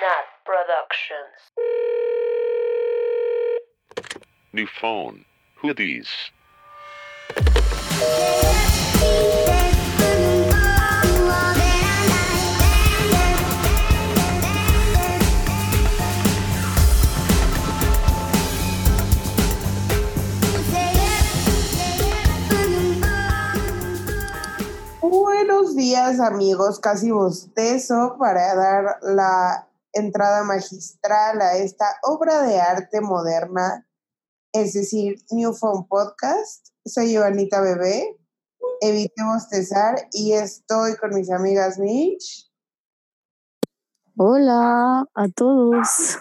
[0.00, 1.52] Nat Productions.
[4.52, 5.24] New phone.
[5.56, 6.08] Who are these?
[25.00, 33.00] Buenos días amigos, casi bostezo para dar la entrada magistral a esta obra de arte
[33.00, 33.86] moderna,
[34.52, 36.68] es decir, New Phone Podcast.
[36.84, 38.18] Soy Ivánita Bebé,
[38.80, 42.50] evité bostezar y estoy con mis amigas Mitch,
[44.16, 46.18] Hola a todos.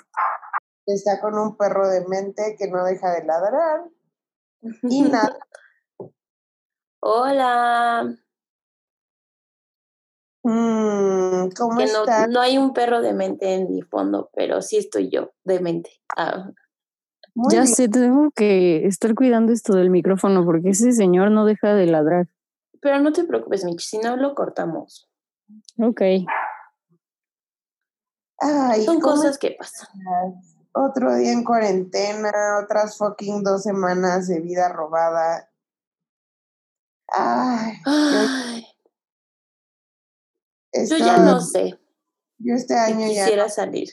[0.86, 3.82] está con un perro de mente que no deja de ladrar,
[4.84, 5.34] y Nat,
[7.04, 8.16] Hola.
[10.44, 15.32] Mm, ¿cómo Que no, hay un perro demente en mi fondo, pero sí estoy yo,
[15.44, 15.92] demente.
[16.18, 16.52] Ah,
[17.36, 17.74] Muy ya bien.
[17.76, 22.28] sé, tengo que estar cuidando esto del micrófono porque ese señor no deja de ladrar.
[22.82, 25.08] pero no te preocupes, Mitch, si no lo cortamos.
[25.78, 26.02] Ok.
[28.40, 29.88] Ay, Son ¿cómo cosas que pasan.
[30.74, 32.32] Otro día en cuarentena,
[32.64, 35.50] otras fucking dos semanas de vida robada.
[37.10, 38.66] Ay, Ay,
[40.74, 41.80] yo ya no sé.
[42.38, 43.26] Yo este año ya.
[43.26, 43.90] quisiera salir.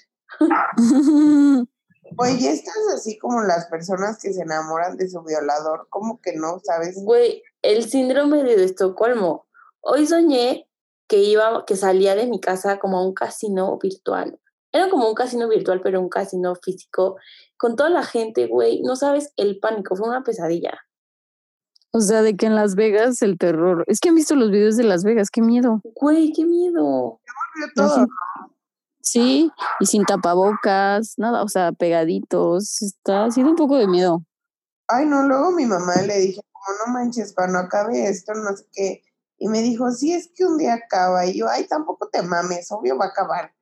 [2.16, 6.34] Oye, ya estás así como las personas que se enamoran de su violador, como que
[6.34, 6.96] no, ¿sabes?
[7.02, 9.46] Güey, el síndrome de Estocolmo.
[9.80, 10.68] Hoy soñé
[11.08, 14.38] que iba, que salía de mi casa como a un casino virtual.
[14.72, 17.16] Era como un casino virtual, pero un casino físico,
[17.56, 18.82] con toda la gente, güey.
[18.82, 20.78] No sabes el pánico, fue una pesadilla.
[21.92, 23.84] O sea, de que en Las Vegas el terror.
[23.86, 25.80] Es que han visto los videos de Las Vegas, qué miedo.
[25.96, 27.20] Güey, qué miedo.
[27.74, 28.06] Todo,
[29.00, 32.82] Sí, y sin tapabocas, nada, o sea, pegaditos.
[32.82, 34.22] Está haciendo un poco de miedo.
[34.86, 38.66] Ay, no, luego mi mamá le dije, como no manches, cuando acabe esto, no sé
[38.72, 39.02] qué.
[39.38, 41.24] Y me dijo, sí, es que un día acaba.
[41.24, 43.54] Y yo, ay, tampoco te mames, obvio va a acabar.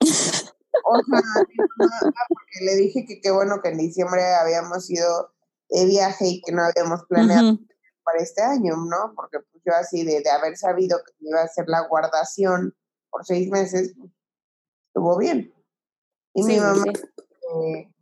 [0.00, 4.88] o sea, mi mamá, ah, porque le dije que qué bueno que en diciembre habíamos
[4.88, 5.34] ido
[5.68, 7.58] de viaje y que no habíamos planeado
[8.02, 9.12] para este año, ¿no?
[9.14, 12.74] Porque pues yo así de, de haber sabido que iba a hacer la guardación
[13.10, 14.10] por seis meses, pues,
[14.88, 15.52] estuvo bien.
[16.34, 17.92] Y mi mamá, eh,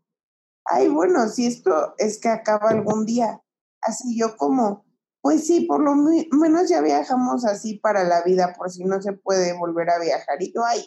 [0.65, 3.43] ay, bueno, si esto es que acaba algún día.
[3.81, 4.85] Así yo como,
[5.21, 9.13] pues sí, por lo menos ya viajamos así para la vida, por si no se
[9.13, 10.43] puede volver a viajar.
[10.43, 10.87] Y yo, ay,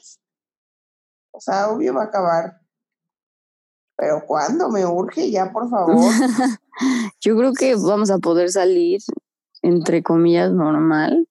[1.32, 2.62] o sea, obvio va a acabar.
[3.96, 4.70] Pero ¿cuándo?
[4.70, 5.96] Me urge ya, por favor.
[7.22, 9.00] Yo creo que vamos a poder salir,
[9.62, 11.28] entre comillas, normal.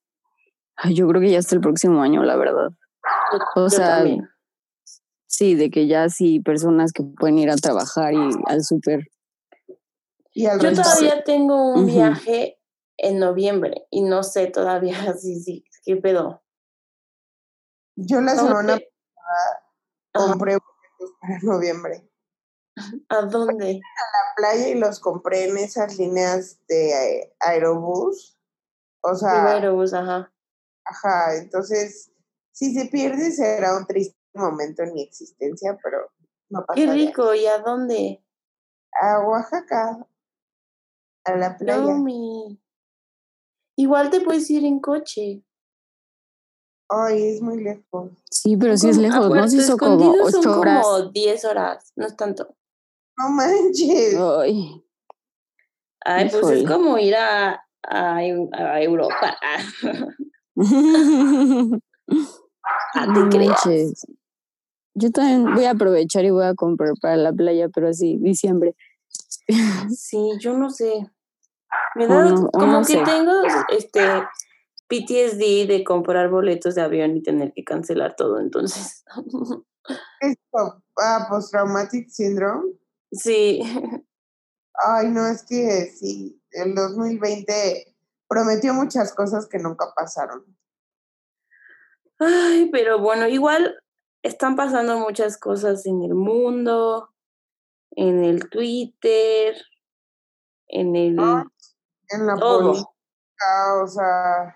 [0.92, 2.68] Yo creo que ya hasta el próximo año, la verdad.
[3.56, 4.28] O yo sea, también.
[5.26, 9.06] Sí, de que ya sí, personas que pueden ir a trabajar y al súper.
[10.34, 12.58] Yo resto- todavía tengo un viaje
[12.96, 16.42] en noviembre y no sé todavía si sí, qué pedo.
[17.96, 18.78] Yo la ¿Cómo semana
[20.12, 20.58] compré
[21.20, 22.07] para noviembre.
[23.08, 23.74] ¿A dónde?
[23.74, 28.38] la playa y los compré en esas líneas de eh, aerobús.
[29.00, 30.32] O sea, Primeros, ajá.
[30.84, 32.10] ajá, entonces,
[32.52, 36.10] si se pierde será un triste momento en mi existencia, pero
[36.50, 38.24] no pasa Qué rico, ¿y a dónde?
[39.00, 40.06] A Oaxaca,
[41.24, 41.82] a la playa.
[41.82, 42.60] Yummy.
[43.76, 45.44] Igual te puedes ir en coche.
[46.90, 48.12] Ay, es muy lejos.
[48.30, 49.48] Sí, pero sí es a lejos, ¿no?
[49.48, 50.84] Sí son como Escondido ocho son horas.
[50.84, 52.56] como 10 horas, no es tanto.
[53.18, 54.14] No manches.
[54.16, 54.82] Ay,
[56.04, 59.36] Ay, pues es como ir a, a, a Europa.
[62.94, 64.06] Ah, te creas.
[64.94, 68.74] Yo también voy a aprovechar y voy a comprar para la playa, pero así, diciembre.
[69.96, 71.08] Sí, yo no sé.
[71.94, 73.02] Me da no- o como no que sé.
[73.04, 73.32] tengo
[73.70, 74.00] este
[74.88, 79.04] PTSD de comprar boletos de avión y tener que cancelar todo, entonces.
[80.20, 82.72] Esto, ah, post-traumatic syndrome.
[83.12, 83.60] Sí.
[84.74, 87.94] Ay, no, es que sí, el 2020
[88.28, 90.56] prometió muchas cosas que nunca pasaron.
[92.20, 93.80] Ay, pero bueno, igual
[94.22, 97.14] están pasando muchas cosas en el mundo,
[97.92, 99.56] en el Twitter,
[100.68, 101.44] en el Ah,
[102.10, 102.72] En la todo.
[102.72, 104.54] política, o sea,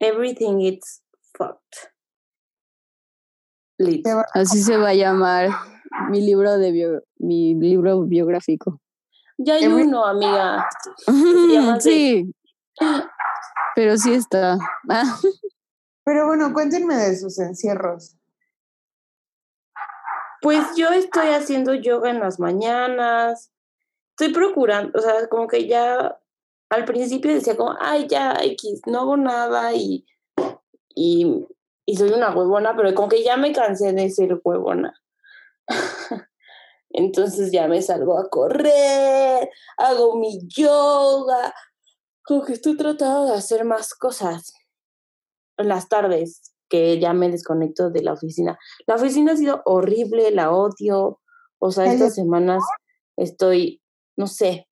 [0.00, 1.02] Everything is
[1.36, 1.90] fucked.
[4.34, 5.48] Así se va a llamar
[6.10, 8.80] mi libro de bio- mi libro biográfico.
[9.38, 10.66] Ya hay Every- uno, amiga.
[11.80, 12.32] Sí,
[13.74, 14.58] pero sí está.
[16.04, 18.16] Pero bueno, cuéntenme de sus encierros.
[20.40, 23.52] Pues yo estoy haciendo yoga en las mañanas.
[24.18, 26.18] Estoy procurando, o sea, como que ya
[26.70, 30.06] al principio decía como, ay, ya, X, no hago nada y,
[30.94, 31.46] y,
[31.86, 34.94] y soy una huevona, pero como que ya me cansé de ser huevona.
[36.90, 41.54] Entonces ya me salgo a correr, hago mi yoga,
[42.24, 44.52] como que estoy tratando de hacer más cosas
[45.58, 48.58] en las tardes que ya me desconecto de la oficina.
[48.86, 51.20] La oficina ha sido horrible, la odio.
[51.58, 52.62] O sea, estas semanas
[53.16, 53.82] estoy,
[54.16, 54.68] no sé,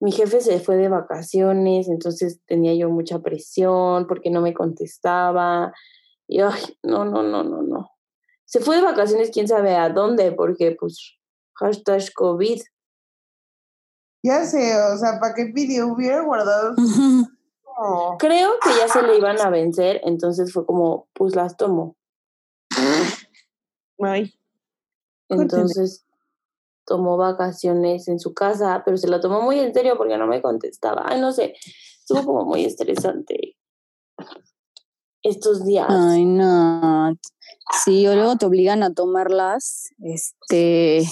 [0.00, 5.72] mi jefe se fue de vacaciones, entonces tenía yo mucha presión porque no me contestaba.
[6.28, 7.95] Y ay, no, no, no, no, no.
[8.46, 11.18] Se fue de vacaciones, quién sabe a dónde, porque pues
[11.54, 12.62] hashtag COVID.
[14.22, 15.88] Ya sé, o sea, ¿para qué pidió?
[15.88, 16.74] Hubiera guardado.
[18.18, 21.96] Creo que ya se le iban a vencer, entonces fue como, pues las tomo.
[23.98, 24.34] Ay,
[25.28, 26.06] Entonces
[26.86, 30.40] tomó vacaciones en su casa, pero se lo tomó muy en serio porque no me
[30.40, 31.02] contestaba.
[31.06, 31.54] Ay, no sé,
[32.00, 33.56] estuvo como muy estresante
[35.22, 35.86] estos días.
[35.88, 37.14] Ay, no.
[37.84, 41.04] Sí, o luego te obligan a tomarlas, este,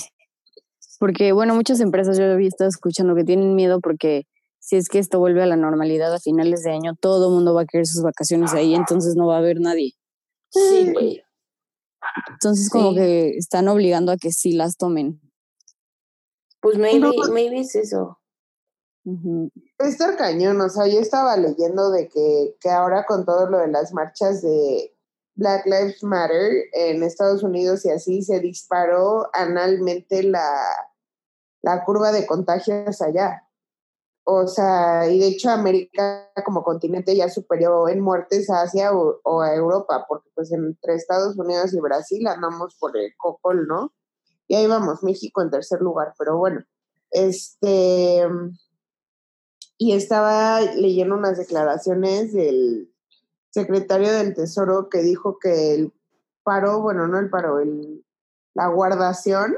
[1.00, 4.26] porque, bueno, muchas empresas yo había estado escuchando que tienen miedo porque
[4.60, 7.54] si es que esto vuelve a la normalidad a finales de año, todo el mundo
[7.54, 9.92] va a querer sus vacaciones ahí, entonces no va a haber nadie.
[10.50, 11.22] Sí, güey.
[12.30, 15.20] Entonces como que están obligando a que sí las tomen.
[16.60, 17.12] Pues maybe, No.
[17.32, 18.18] maybe es eso.
[19.06, 23.50] Va a estar cañón, o sea, yo estaba leyendo de que, que ahora con todo
[23.50, 24.93] lo de las marchas de
[25.36, 30.56] Black Lives Matter en Estados Unidos y así se disparó analmente la,
[31.62, 33.48] la curva de contagios allá.
[34.26, 39.20] O sea, y de hecho América como continente ya superó en muertes a Asia o,
[39.22, 43.92] o a Europa, porque pues entre Estados Unidos y Brasil andamos por el cocol, ¿no?
[44.46, 46.64] Y ahí vamos, México en tercer lugar, pero bueno,
[47.10, 48.26] este
[49.76, 52.93] y estaba leyendo unas declaraciones del
[53.54, 55.94] secretario del Tesoro que dijo que el
[56.42, 58.04] paro, bueno, no el paro, el,
[58.52, 59.54] la guardación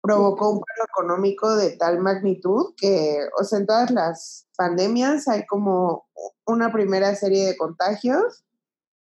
[0.00, 5.44] provocó un paro económico de tal magnitud que, o sea, en todas las pandemias hay
[5.44, 6.06] como
[6.46, 8.44] una primera serie de contagios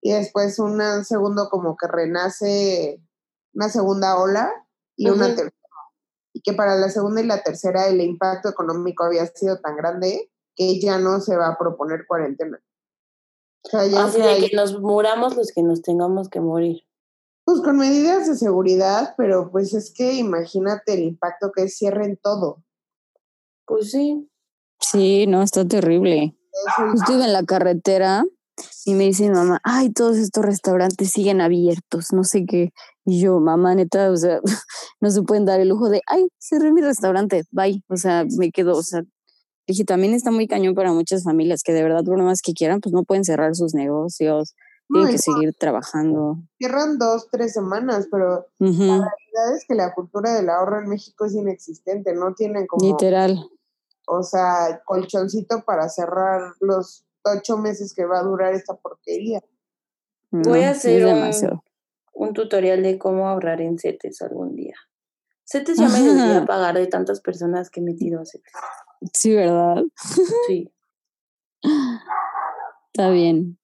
[0.00, 3.02] y después un segundo como que renace
[3.52, 4.50] una segunda ola
[4.96, 5.52] y una tercera
[6.32, 10.30] y que para la segunda y la tercera el impacto económico había sido tan grande
[10.56, 12.58] que ya no se va a proponer cuarentena.
[13.64, 16.82] O sea, ya Así de que nos muramos los que nos tengamos que morir.
[17.44, 22.62] pues con medidas de seguridad, pero pues es que imagínate el impacto que cierren todo.
[23.66, 24.28] Pues sí.
[24.80, 26.36] Sí, no, está terrible.
[26.94, 28.24] Eso iba en la carretera
[28.84, 32.72] y me dice mi mamá, ay, todos estos restaurantes siguen abiertos, no sé qué.
[33.04, 34.40] Y yo, mamá, neta, o sea,
[35.00, 37.82] no se pueden dar el lujo de, ay, cerré mi restaurante, bye.
[37.88, 39.02] O sea, me quedo, o sea,
[39.68, 42.80] dije, también está muy cañón para muchas familias que de verdad, por más que quieran,
[42.80, 44.54] pues no pueden cerrar sus negocios,
[44.88, 46.38] No, tienen que seguir trabajando.
[46.58, 51.26] cierran dos, tres semanas, pero la realidad es que la cultura del ahorro en México
[51.26, 53.38] es inexistente, no tienen como, Literal.
[54.06, 59.42] o sea, colchoncito para cerrar los ocho meses que va a durar esta porquería.
[60.30, 61.60] Voy a hacer un-.
[62.14, 64.74] Un tutorial de cómo ahorrar en CETES algún día.
[65.44, 66.46] CETES ya me debería Ajá.
[66.46, 68.52] pagar de tantas personas que he metido a CETES.
[69.12, 69.84] Sí, ¿verdad?
[70.46, 70.72] Sí.
[72.92, 73.58] Está bien.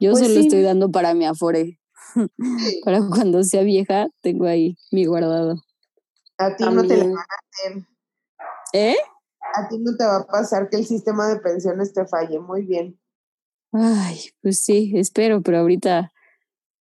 [0.00, 0.40] Yo Pues solo sí.
[0.40, 1.80] estoy dando para mi afore.
[2.84, 5.56] para cuando sea vieja, tengo ahí mi guardado.
[6.38, 7.86] A ti no te la van a hacer.
[8.72, 8.96] ¿Eh?
[9.54, 12.38] A ti no te va a pasar que el sistema de pensiones te falle.
[12.40, 12.98] Muy bien.
[13.72, 16.12] Ay, pues sí, espero, pero ahorita,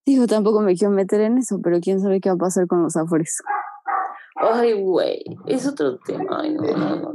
[0.06, 2.84] digo, tampoco me quiero meter en eso, pero quién sabe qué va a pasar con
[2.84, 3.42] los afores.
[4.36, 6.42] Ay, güey, es otro tema.
[6.42, 7.14] Ay, no, no, no.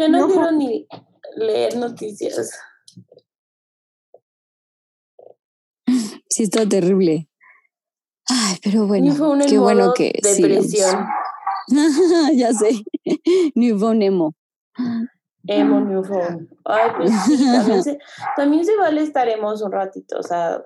[0.00, 0.28] Ya no, No.
[0.28, 0.88] quiero ni
[1.36, 2.58] leer noticias.
[6.26, 7.28] Sí, está terrible.
[8.26, 11.06] Ay, pero bueno, fue qué bueno que depresión.
[12.34, 12.82] ya sé,
[13.54, 14.34] ni Emo.
[15.46, 16.48] Emo New Phone.
[16.64, 17.98] Ay, pues sí, también se,
[18.36, 20.64] también se vale estar emos un ratito, o sea,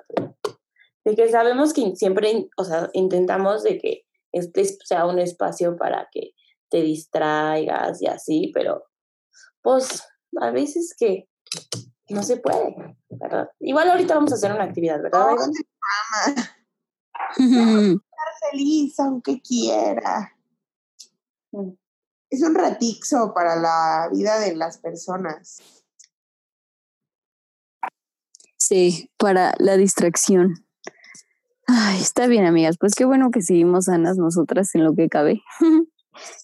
[1.05, 6.09] de que sabemos que siempre, o sea, intentamos de que este sea un espacio para
[6.13, 6.35] que
[6.71, 8.85] te distraigas y así, pero
[9.65, 10.07] pues
[10.41, 11.27] a veces que
[12.11, 12.77] no se puede,
[13.09, 13.51] ¿verdad?
[13.61, 15.31] Igual ahorita vamos a hacer una actividad, ¿verdad?
[17.39, 17.93] Iván?
[17.95, 20.37] estar feliz aunque quiera.
[21.51, 21.71] Mm.
[22.29, 25.63] Es un ratixo para la vida de las personas.
[28.59, 30.67] Sí, para la distracción.
[31.67, 32.77] Ay, está bien, amigas.
[32.79, 35.43] Pues qué bueno que seguimos sanas nosotras en lo que cabe.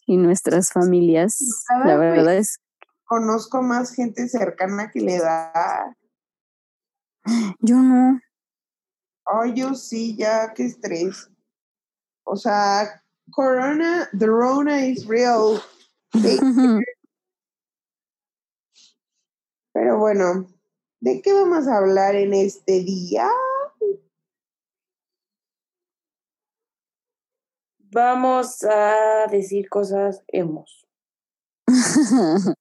[0.06, 1.64] y nuestras familias.
[1.66, 2.60] Cada La verdad es,
[3.10, 5.96] Conozco más gente cercana que le da.
[7.58, 8.20] yo no.
[9.26, 11.28] Ay, yo sí, ya, qué estrés.
[12.22, 13.02] O sea,
[13.32, 15.60] Corona, the Rona is real.
[19.72, 20.46] Pero bueno,
[21.00, 23.28] ¿de qué vamos a hablar en este día?
[27.90, 30.86] Vamos a decir cosas hemos.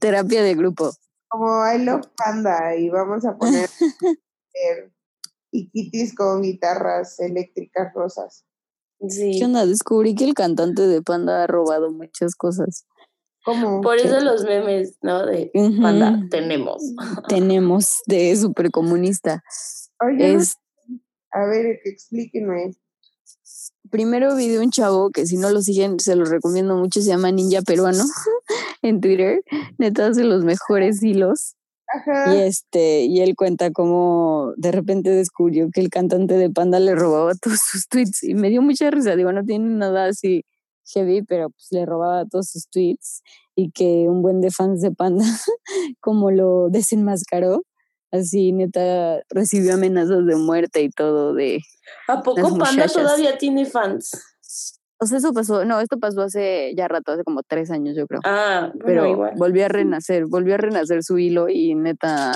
[0.00, 0.92] Terapia de grupo.
[1.28, 3.68] Como I Love Panda y vamos a poner
[4.54, 4.90] eh,
[5.50, 8.44] iquitis con guitarras eléctricas rosas.
[9.08, 9.36] Sí.
[9.38, 9.66] ¿Qué onda?
[9.66, 12.86] Descubrí que el cantante de Panda ha robado muchas cosas.
[13.44, 13.80] ¿Cómo?
[13.80, 15.24] Por eso los memes, ¿no?
[15.24, 16.82] De panda tenemos.
[17.28, 19.44] Tenemos de supercomunista.
[20.00, 20.56] Oye, no- Es
[21.30, 22.74] a ver, explíquenme.
[23.90, 27.08] Primero vi de un chavo que si no lo siguen se los recomiendo mucho, se
[27.08, 28.04] llama Ninja Peruano
[28.82, 29.42] en Twitter.
[29.78, 31.56] Neta hace los mejores hilos.
[31.88, 32.34] Ajá.
[32.34, 36.94] Y este, y él cuenta cómo de repente descubrió que el cantante de Panda le
[36.94, 38.24] robaba todos sus tweets.
[38.24, 39.14] Y me dio mucha risa.
[39.14, 40.44] Digo, no tiene nada así
[40.92, 43.22] heavy, pero pues le robaba todos sus tweets.
[43.54, 45.24] Y que un buen de fans de Panda,
[46.00, 47.62] como lo desenmascaró,
[48.12, 51.60] así neta recibió amenazas de muerte y todo de.
[52.08, 54.10] ¿A poco Las Panda todavía tiene fans?
[54.98, 58.06] O sea, eso pasó, no, esto pasó hace ya rato, hace como tres años, yo
[58.06, 58.20] creo.
[58.24, 59.32] Ah, bueno, pero igual.
[59.36, 62.32] volvió a renacer, volvió a renacer su hilo y neta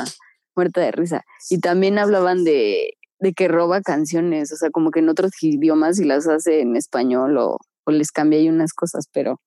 [0.55, 1.25] muerta de risa.
[1.49, 5.99] Y también hablaban de, de que roba canciones, o sea, como que en otros idiomas
[6.01, 9.41] y las hace en español o, o les cambia ahí unas cosas, pero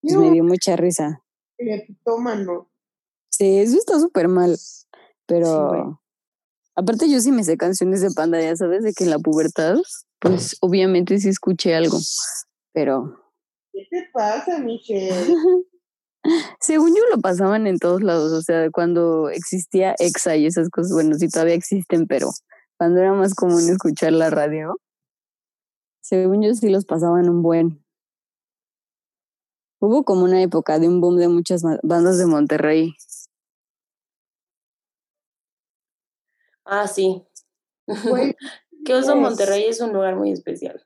[0.00, 1.22] pues, me No, dio mucha risa.
[2.04, 2.68] tómano.
[3.30, 4.56] Sí, eso está súper mal,
[5.28, 6.00] pero
[6.74, 9.76] aparte yo sí me sé canciones de Panda, ya sabes, de que en la pubertad,
[10.18, 11.98] pues obviamente sí escuché algo,
[12.72, 13.28] pero
[13.72, 15.12] ¿Qué te pasa, Michelle?
[16.60, 20.92] Según yo lo pasaban en todos lados, o sea, cuando existía EXA y esas cosas,
[20.92, 22.30] bueno, sí todavía existen, pero
[22.76, 24.76] cuando era más común escuchar la radio,
[26.00, 27.84] según yo sí los pasaban un buen.
[29.80, 32.96] Hubo como una época de un boom de muchas bandas de Monterrey.
[36.68, 37.22] Ah, sí.
[38.84, 39.20] Que Oso pues.
[39.20, 40.80] Monterrey es un lugar muy especial.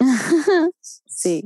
[1.06, 1.44] sí,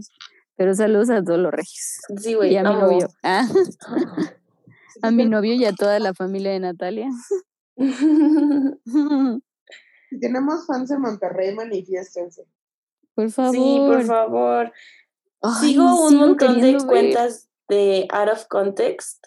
[0.57, 1.99] pero saludos a todos los regios.
[2.19, 2.53] Sí, güey.
[2.53, 3.09] Y a mi novio.
[3.25, 3.49] Ah,
[5.03, 7.09] a mi novio y a toda la familia de Natalia.
[10.09, 12.47] Si tenemos fans en Monterrey, manifiéstense.
[13.15, 13.55] Por favor.
[13.55, 14.73] sí, por favor.
[15.43, 16.87] Ay, Sigo un sigo montón de ver.
[16.87, 19.27] cuentas de Out of Context.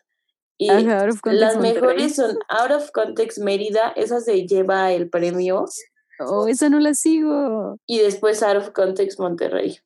[0.58, 1.82] Y Ajá, Out of Context las Monterrey.
[1.82, 5.66] mejores son Out of Context Mérida, esa se lleva el premio.
[6.20, 7.78] Oh, esa no la sigo.
[7.86, 9.78] Y después Out of Context Monterrey.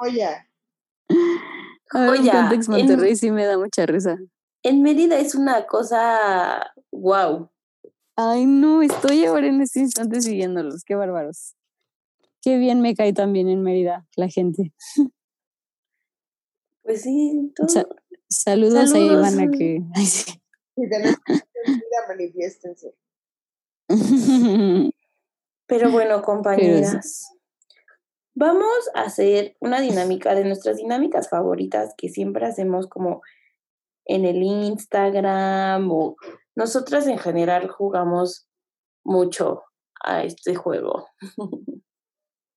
[0.00, 4.18] Oye, A ver, Joya, Context en- Monterrey sí me da mucha risa.
[4.62, 7.50] En Mérida es una cosa wow.
[8.16, 10.84] Ay, no, estoy ahora en este instante siguiéndolos.
[10.84, 11.54] Qué bárbaros.
[12.42, 14.72] Qué bien me cae también en Mérida la gente.
[16.82, 17.68] Pues sí, todo.
[17.68, 17.86] Sa-
[18.28, 18.98] Saludos, a.
[18.98, 19.82] Ivana que.
[19.94, 20.40] Ay, sí.
[20.74, 21.16] si Mérida,
[22.08, 22.94] manifiéstense.
[25.66, 27.30] Pero bueno, compañeras,
[28.34, 33.22] vamos a hacer una dinámica de nuestras dinámicas favoritas que siempre hacemos como
[34.06, 36.16] en el Instagram o
[36.54, 38.48] nosotras en general jugamos
[39.04, 39.62] mucho
[40.02, 41.08] a este juego.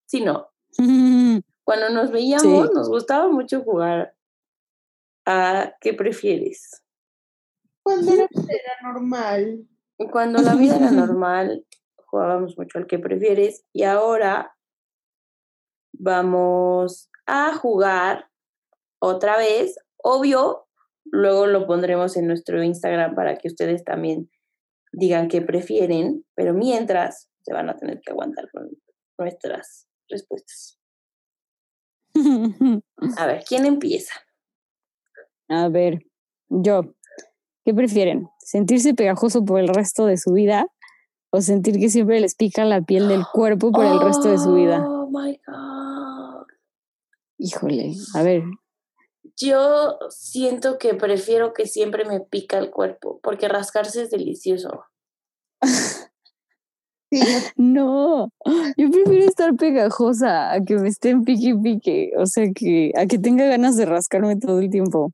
[0.06, 0.50] sí, no.
[1.66, 2.74] Cuando nos veíamos Sí.
[2.74, 4.16] nos gustaba mucho jugar
[5.26, 6.84] a ¿qué prefieres?
[7.84, 9.68] Cuando era, era normal.
[10.12, 11.66] Cuando la vida era normal,
[12.06, 14.56] jugábamos mucho al que prefieres y ahora
[15.94, 18.30] vamos a jugar
[19.00, 19.78] otra vez.
[19.98, 20.68] Obvio,
[21.06, 24.30] luego lo pondremos en nuestro Instagram para que ustedes también
[24.92, 28.70] digan qué prefieren, pero mientras se van a tener que aguantar con
[29.18, 30.80] nuestras respuestas.
[33.18, 34.14] A ver, ¿quién empieza?
[35.52, 36.06] A ver,
[36.50, 36.94] yo.
[37.66, 38.28] ¿Qué prefieren?
[38.40, 40.66] ¿Sentirse pegajoso por el resto de su vida
[41.30, 44.54] o sentir que siempre les pica la piel del cuerpo por el resto de su
[44.54, 44.84] vida?
[44.88, 46.48] Oh my God.
[47.38, 48.44] Híjole, a ver,
[49.36, 54.86] Yo siento que prefiero que siempre me pica el cuerpo, porque rascarse es delicioso.
[57.58, 58.32] No,
[58.78, 63.20] yo prefiero estar pegajosa a que me estén pique pique, o sea que a que
[63.20, 65.12] tenga ganas de rascarme todo el tiempo.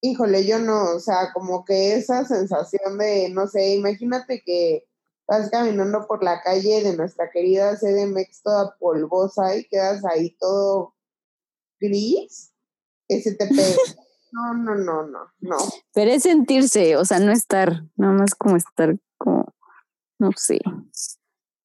[0.00, 4.86] Híjole, yo no, o sea, como que esa sensación de, no sé, imagínate que
[5.26, 10.94] vas caminando por la calle de nuestra querida CDMX toda polvosa y quedas ahí todo
[11.80, 12.52] gris,
[13.08, 13.62] ese te pega.
[14.32, 15.56] No, no, no, no, no.
[15.94, 19.54] Pero es sentirse, o sea, no estar, nada más como estar como,
[20.18, 20.58] no sé.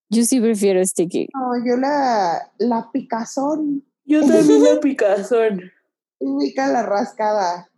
[0.10, 5.72] Yo sí prefiero este que, No, yo la, la picazón, Yo también la picazón.
[6.22, 7.71] ubica la rascada.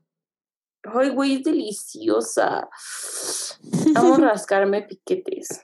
[0.83, 2.69] Ay, güey, es deliciosa.
[3.95, 5.61] Amo rascarme piquetes.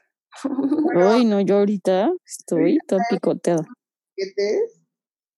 [0.96, 3.66] ay, no, yo ahorita estoy toda picoteada.
[4.16, 4.80] piquetes,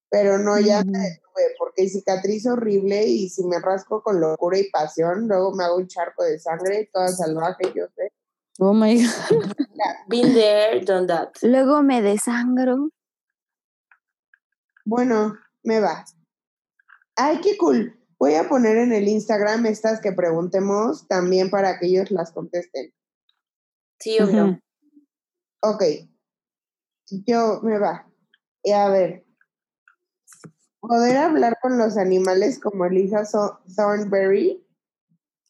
[0.09, 4.69] pero no, ya me detuve porque cicatriz horrible y si me rasco con locura y
[4.69, 8.11] pasión, luego me hago un charco de sangre, toda salvaje, yo sé.
[8.59, 9.55] Oh my God.
[10.07, 11.29] Been there, done that.
[11.41, 12.89] Luego me desangro.
[14.85, 16.05] Bueno, me va.
[17.15, 18.00] Ay, qué cool.
[18.22, 22.94] Voy a poner en el Instagram estas que preguntemos también para que ellos las contesten.
[24.00, 24.44] Sí, obvio.
[24.44, 24.60] Ujú.
[25.63, 25.84] Ok.
[27.25, 28.08] Yo me va.
[28.62, 29.25] Y a ver.
[30.82, 33.24] Poder hablar con los animales como Elisa
[33.75, 34.63] Thornberry,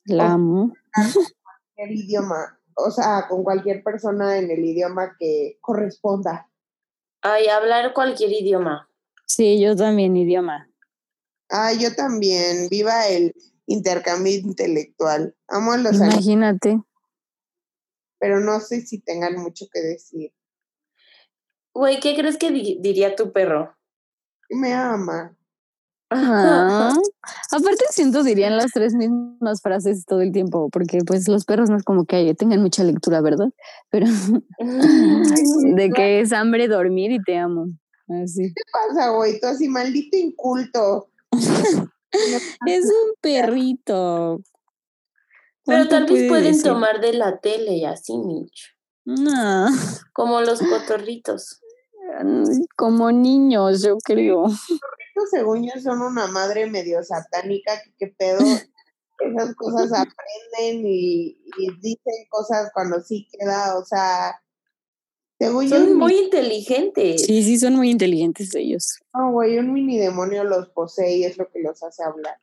[0.05, 0.71] La amo.
[1.75, 6.49] el idioma, o sea, con cualquier persona en el idioma que corresponda.
[7.21, 8.89] Ay, hablar cualquier idioma.
[9.25, 10.70] Sí, yo también, idioma.
[11.51, 12.67] Ah, yo también.
[12.69, 13.33] Viva el
[13.67, 15.35] intercambio intelectual.
[15.47, 16.81] Amo a los Imagínate.
[18.19, 20.33] pero no sé si tengan mucho que decir.
[21.73, 23.75] Güey, ¿qué crees que di- diría tu perro?
[24.49, 25.35] Me ama.
[26.09, 26.93] Ah.
[27.51, 31.77] Aparte siento dirían las tres mismas frases todo el tiempo, porque pues los perros no
[31.77, 33.49] es como que tengan mucha lectura, ¿verdad?
[33.89, 34.07] Pero
[35.75, 37.67] de que es hambre, dormir y te amo.
[38.23, 38.53] Así.
[38.53, 39.39] ¿Qué pasa, güey?
[39.39, 41.10] Tú así, maldito inculto.
[42.67, 44.41] Es un perrito.
[45.65, 46.63] Pero ¿Cuánto tal vez puede pueden decir?
[46.63, 48.75] tomar de la tele y así, Mitch.
[49.05, 49.67] No,
[50.13, 51.61] Como los cotorritos.
[52.75, 54.45] como niños, yo creo.
[54.47, 57.81] Estos, según yo, son una madre medio satánica.
[57.83, 58.39] que ¿Qué pedo?
[59.19, 64.40] Esas cosas aprenden y, y dicen cosas cuando sí queda, o sea,
[65.41, 67.25] según Son muy inteligentes.
[67.25, 68.99] Sí, sí, son muy inteligentes ellos.
[69.11, 72.37] No, güey, un mini demonio los posee y es lo que los hace hablar.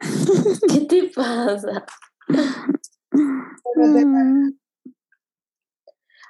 [0.72, 1.84] ¿Qué te pasa?
[3.84, 4.52] Mm.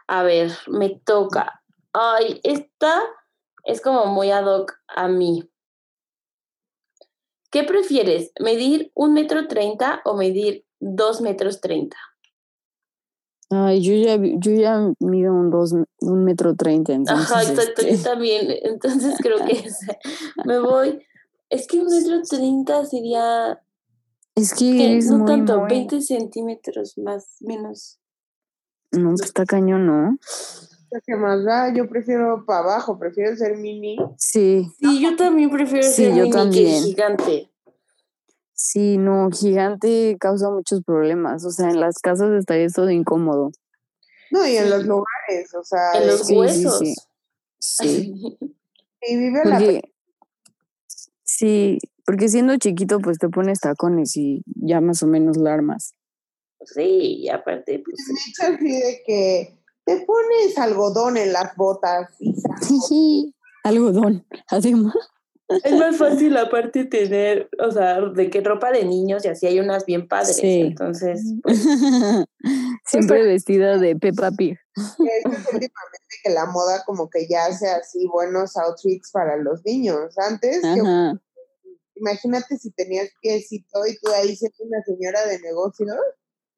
[0.08, 1.62] A ver, me toca.
[1.92, 3.00] Ay, esta
[3.64, 5.48] es como muy ad hoc a mí.
[7.52, 8.32] ¿Qué prefieres?
[8.40, 11.96] ¿Medir un metro treinta o medir dos metros treinta?
[13.50, 17.30] Ay, yo ya, yo ya mido un dos, un metro treinta, entonces.
[17.30, 18.46] Ajá, exacto, este, yo también.
[18.62, 19.64] Entonces creo que
[20.44, 21.02] me voy.
[21.48, 23.62] Es que un metro treinta sería
[24.34, 27.98] es que que no muy, tanto, muy- 20 centímetros más, menos.
[28.92, 30.18] No, pues está cañón, ¿no?
[31.04, 31.72] ¿Qué más da?
[31.74, 33.96] Yo prefiero para abajo, prefiero ser mini.
[34.16, 37.50] Sí, Sí, yo también prefiero Sí, ser yo mini que gigante.
[38.58, 41.44] Sí, no, gigante causa muchos problemas.
[41.44, 43.50] O sea, en las casas estaría todo incómodo.
[44.30, 44.70] No, y en Sí.
[44.70, 46.78] los lugares, o sea, En de- los sí, huesos.
[46.80, 46.94] sí.
[47.60, 48.12] Sí,
[49.02, 49.80] y vive la porque,
[51.24, 55.92] sí, porque siendo chiquito, pues te pones tacones y ya más o menos la armas.
[56.64, 57.96] Sí, y aparte, pues.
[58.42, 62.34] me así de que te pones algodón en las botas y
[63.64, 64.94] Algodón, además.
[65.64, 69.58] Es más fácil aparte tener, o sea, de que ropa de niños y así hay
[69.60, 70.36] unas bien padres.
[70.36, 70.60] Sí.
[70.60, 71.58] Entonces, pues,
[72.84, 74.58] Siempre vestida de Peppa Pig.
[74.74, 75.72] que es últimamente
[76.22, 80.18] que la moda como que ya hace así buenos outfits para los niños.
[80.18, 80.62] Antes,
[81.94, 85.96] imagínate si tenías piecito y tú ahí siendo una señora de negocios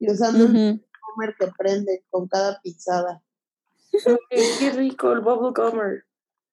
[0.00, 0.80] y usando un Ujú.
[1.14, 3.22] comer que prende con cada pisada.
[3.92, 6.04] qué, qué rico el bubble gummer.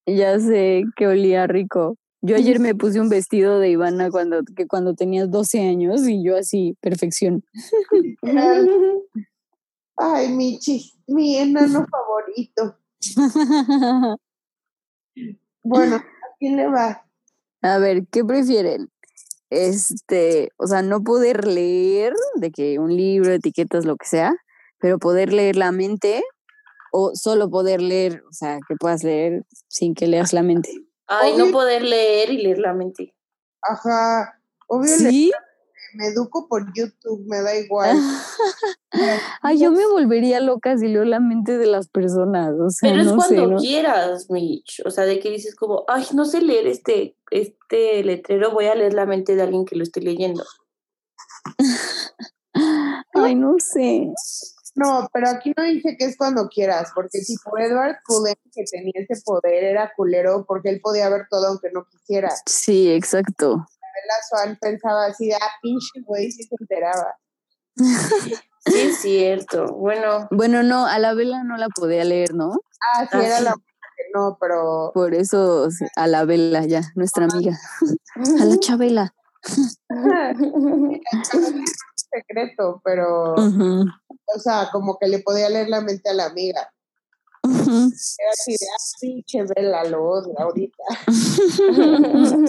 [0.06, 1.98] Ya sé que olía rico.
[2.22, 6.24] Yo ayer me puse un vestido de Ivana cuando, que cuando tenías 12 años y
[6.24, 7.44] yo así, perfección.
[9.98, 12.78] Ay, mi chis, mi enano favorito.
[15.64, 16.06] Bueno, ¿a
[16.40, 17.06] quién le va?
[17.62, 18.90] A ver, ¿qué prefieren?
[19.50, 24.34] Este, o sea, no poder leer de que un libro, etiquetas, lo que sea,
[24.80, 26.24] pero poder leer la mente
[26.92, 30.87] o solo poder leer, o sea, que puedas leer sin que leas la mente.
[31.08, 31.46] Ay, Obvio.
[31.46, 33.16] no poder leer y leer la mente.
[33.62, 35.32] Ajá, obvio ¿Sí?
[35.94, 37.98] me educo por YouTube, me da igual.
[39.42, 43.02] Ay, yo me volvería loca si leo la mente de las personas, o sea, Pero
[43.02, 43.58] es no cuando sé, ¿no?
[43.58, 44.82] quieras, Mitch.
[44.86, 48.76] O sea, de que dices como, ay, no sé leer este, este letrero, voy a
[48.76, 50.44] leer la mente de alguien que lo esté leyendo.
[53.14, 54.12] Ay, no sé.
[54.78, 58.94] No, pero aquí no dice que es cuando quieras, porque tipo Edward Cullen, que tenía
[58.96, 62.30] ese poder, era culero porque él podía ver todo aunque no quisiera.
[62.46, 63.56] Sí, exacto.
[63.58, 67.16] Bella Swan pensaba así, ah, pinche güey, si se enteraba.
[68.68, 69.74] Sí, es cierto.
[69.76, 72.52] Bueno, Bueno, no, a la vela no la podía leer, ¿no?
[72.82, 73.44] Ah, sí, Ah, era sí.
[73.46, 77.58] la que no, pero Por eso a la vela ya, nuestra amiga.
[78.42, 79.14] A la Chabela.
[82.18, 86.72] secreto, pero, o sea, como que le podía leer la mente a la amiga.
[87.44, 90.84] Era así de, ah, pinche Bella, lo odio ahorita.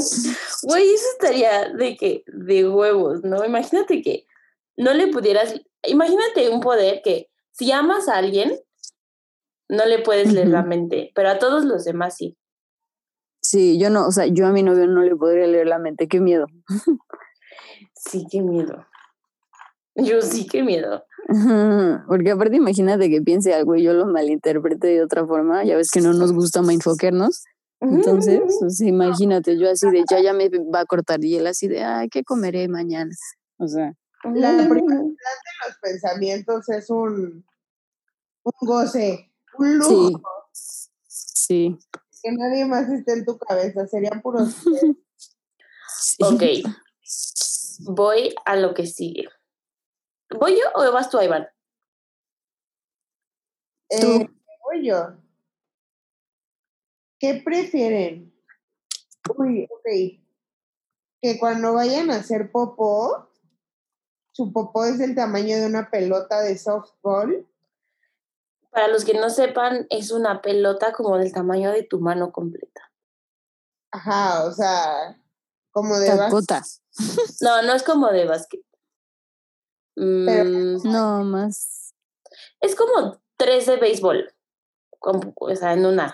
[0.62, 3.44] Güey, eso estaría de que, de huevos, ¿no?
[3.44, 4.26] Imagínate que
[4.76, 5.54] no le pudieras,
[5.85, 8.59] imagínate un poder que si amas a alguien,
[9.68, 12.37] no le puedes leer la mente, pero a todos los demás sí.
[13.40, 16.09] Sí, yo no, o sea, yo a mi novio no le podría leer la mente,
[16.09, 16.46] qué miedo.
[17.94, 18.87] Sí, qué miedo.
[19.98, 21.04] Yo sí, qué miedo.
[22.08, 25.90] Porque aparte imagínate que piense algo y yo lo malinterprete de otra forma, ya ves
[25.90, 27.44] que no nos gusta mindfuckernos.
[27.80, 31.46] Entonces, o sea, imagínate, yo así de ya ya me va a cortar y él
[31.46, 33.11] así de ay, ¿qué comeré mañana?
[33.58, 33.92] O sea,
[34.34, 37.44] La primera los pensamientos es un,
[38.42, 40.88] un goce, un lujo, sí.
[41.06, 41.78] Sí.
[42.22, 44.56] que nadie más esté en tu cabeza, serían puros...
[45.87, 46.16] sí.
[46.20, 46.42] Ok.
[47.80, 49.28] Voy a lo que sigue.
[50.30, 51.48] ¿Voy yo o vas tú, Iván?
[53.90, 54.28] Eh,
[54.64, 55.16] voy yo.
[57.18, 58.34] ¿Qué prefieren?
[59.36, 60.20] Uy, ok.
[61.20, 63.28] Que cuando vayan a hacer popó,
[64.32, 67.46] su popó es del tamaño de una pelota de softball.
[68.70, 72.92] Para los que no sepan, es una pelota como del tamaño de tu mano completa.
[73.90, 75.20] Ajá, o sea,
[75.70, 76.62] como de bas- Tacota.
[77.40, 78.60] No, no es como de básquet.
[79.98, 81.92] Mm, No, más.
[82.61, 84.32] es como tres de béisbol.
[85.00, 86.12] con- o sea, en una.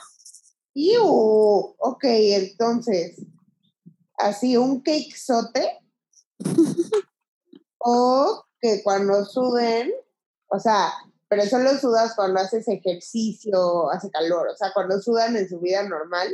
[0.75, 1.03] ¡Iu!
[1.05, 3.17] Ok, entonces,
[4.19, 5.79] así un cakesote.
[7.79, 9.93] o que cuando suden,
[10.49, 10.93] o sea,
[11.29, 15.83] pero solo sudas cuando haces ejercicio, hace calor, o sea, cuando sudan en su vida
[15.89, 16.29] normal,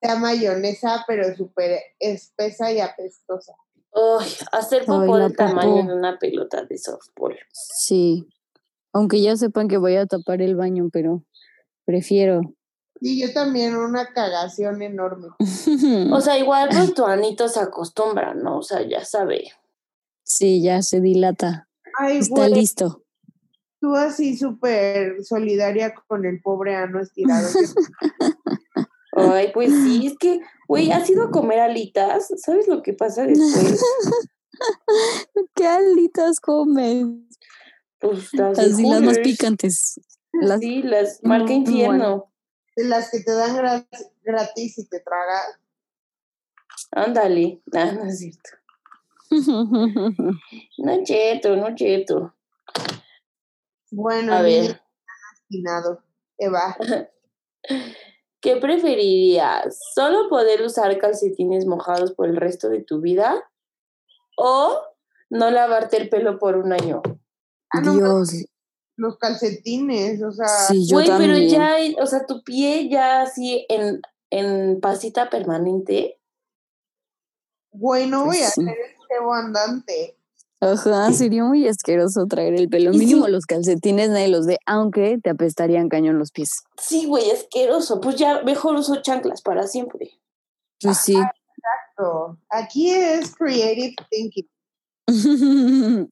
[0.00, 3.54] sea mayonesa, pero súper espesa y apestosa.
[3.96, 7.34] Ay, hacer popó del tamaño de una pelota de softball.
[7.52, 8.28] Sí.
[8.92, 11.22] Aunque ya sepan que voy a tapar el baño, pero
[11.84, 12.40] prefiero.
[13.00, 15.28] Y yo también una cagación enorme.
[16.12, 18.58] O sea, igual pues tu anito se acostumbra, ¿no?
[18.58, 19.50] O sea, ya sabe.
[20.22, 21.68] sí, ya se dilata.
[21.98, 23.02] Ay, Está güey, listo.
[23.80, 27.48] tú así súper solidaria con el pobre ano estirado.
[29.16, 32.28] Ay, pues sí, es que, güey, ¿has ido a comer alitas?
[32.36, 33.82] ¿Sabes lo que pasa después?
[35.54, 37.06] ¿Qué alitas comes?
[37.98, 40.00] Pues las Así las más picantes.
[40.32, 42.30] Las, Sí, las marca Mm, infierno.
[42.76, 43.86] de las que te dan gra-
[44.22, 45.58] gratis y te tragas.
[46.92, 47.62] Ándale.
[47.74, 48.50] Ah, no es cierto.
[50.78, 52.34] No es cierto, no es cierto.
[53.90, 54.80] Bueno, A ver.
[56.38, 56.76] Eva.
[58.40, 59.78] ¿qué preferirías?
[59.94, 63.48] ¿Solo poder usar calcetines mojados por el resto de tu vida?
[64.36, 64.80] ¿O
[65.30, 67.02] no lavarte el pelo por un año?
[67.72, 68.30] Ah, no, Dios.
[68.96, 71.48] los calcetines, o sea, Sí, yo Güey, pero también.
[71.50, 76.18] ya, hay- o sea, tu pie ya así en, en pasita permanente.
[77.72, 78.62] güey, no voy a Pues sí.
[78.62, 80.15] hacer el cebo andante.
[80.72, 82.92] Ajá, sería muy asqueroso traer el pelo.
[82.92, 83.32] Y Mínimo sí.
[83.32, 86.50] los calcetines nadie los ve, aunque te apestarían cañón los pies.
[86.80, 88.00] Sí, güey, asqueroso.
[88.00, 90.10] Pues ya mejor uso chanclas para siempre.
[90.80, 91.14] Pues sí.
[91.96, 94.48] So, Aquí es creative thinking.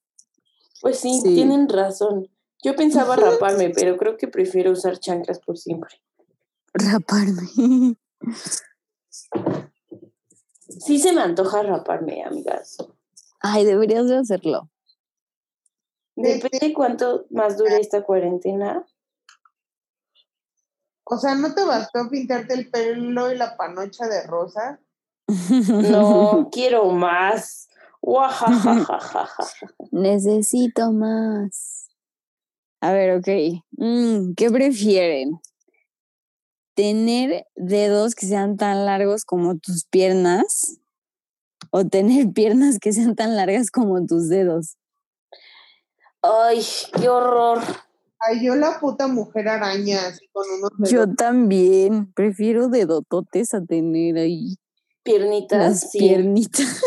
[0.80, 1.34] Pues sí, Sí.
[1.34, 2.28] tienen razón.
[2.62, 5.94] Yo pensaba raparme, pero creo que prefiero usar chanclas por siempre.
[6.74, 7.96] Raparme.
[10.68, 12.76] Sí se me antoja raparme, amigas.
[13.46, 14.70] Ay, deberías de hacerlo.
[16.16, 18.86] Depende de cuánto más dure esta cuarentena.
[21.04, 24.80] O sea, ¿no te bastó pintarte el pelo y la panocha de rosa?
[25.28, 27.68] No, quiero más.
[29.90, 31.90] Necesito más.
[32.80, 33.62] A ver, ok.
[33.72, 35.38] Mm, ¿Qué prefieren?
[36.74, 40.80] ¿Tener dedos que sean tan largos como tus piernas?
[41.76, 44.76] ¿O tener piernas que sean tan largas como tus dedos?
[46.22, 46.64] Ay,
[47.00, 47.58] qué horror.
[48.20, 51.16] Ay, yo la puta mujer araña, así con unos Yo dedos.
[51.16, 52.12] también.
[52.14, 54.54] Prefiero dedototes a tener ahí
[55.02, 55.98] Piernitas, las sí.
[55.98, 56.80] piernitas.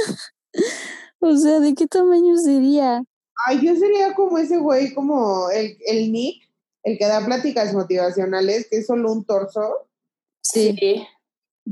[1.20, 3.04] o sea, ¿de qué tamaño sería?
[3.46, 6.44] Ay, yo sería como ese güey, como el, el Nick,
[6.84, 9.90] el que da pláticas motivacionales, que es solo un torso,
[10.42, 11.06] Sí.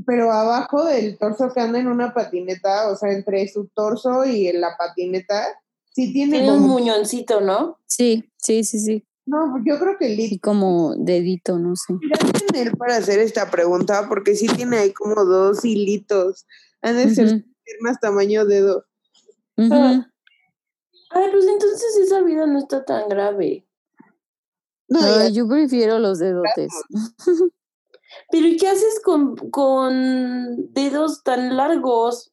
[0.04, 4.52] Pero abajo del torso que anda en una patineta, o sea, entre su torso y
[4.52, 5.46] la patineta,
[5.92, 7.78] sí tiene Tiene un muñoncito, ¿no?
[7.86, 9.06] Sí, sí, sí, sí.
[9.26, 11.94] No, yo creo que el Y como dedito, no sé.
[12.54, 16.46] en él para hacer esta pregunta, porque sí tiene ahí como dos hilitos.
[16.82, 18.84] Han de ser Ujú, piernas tamaño dedo.
[19.56, 19.74] ujú.
[19.74, 20.10] Ah.
[21.10, 23.66] Ay, pues entonces esa vida no está tan grave.
[24.88, 26.72] No, Ay, yo prefiero los dedotes.
[28.30, 32.32] Pero ¿y qué haces con, con dedos tan largos?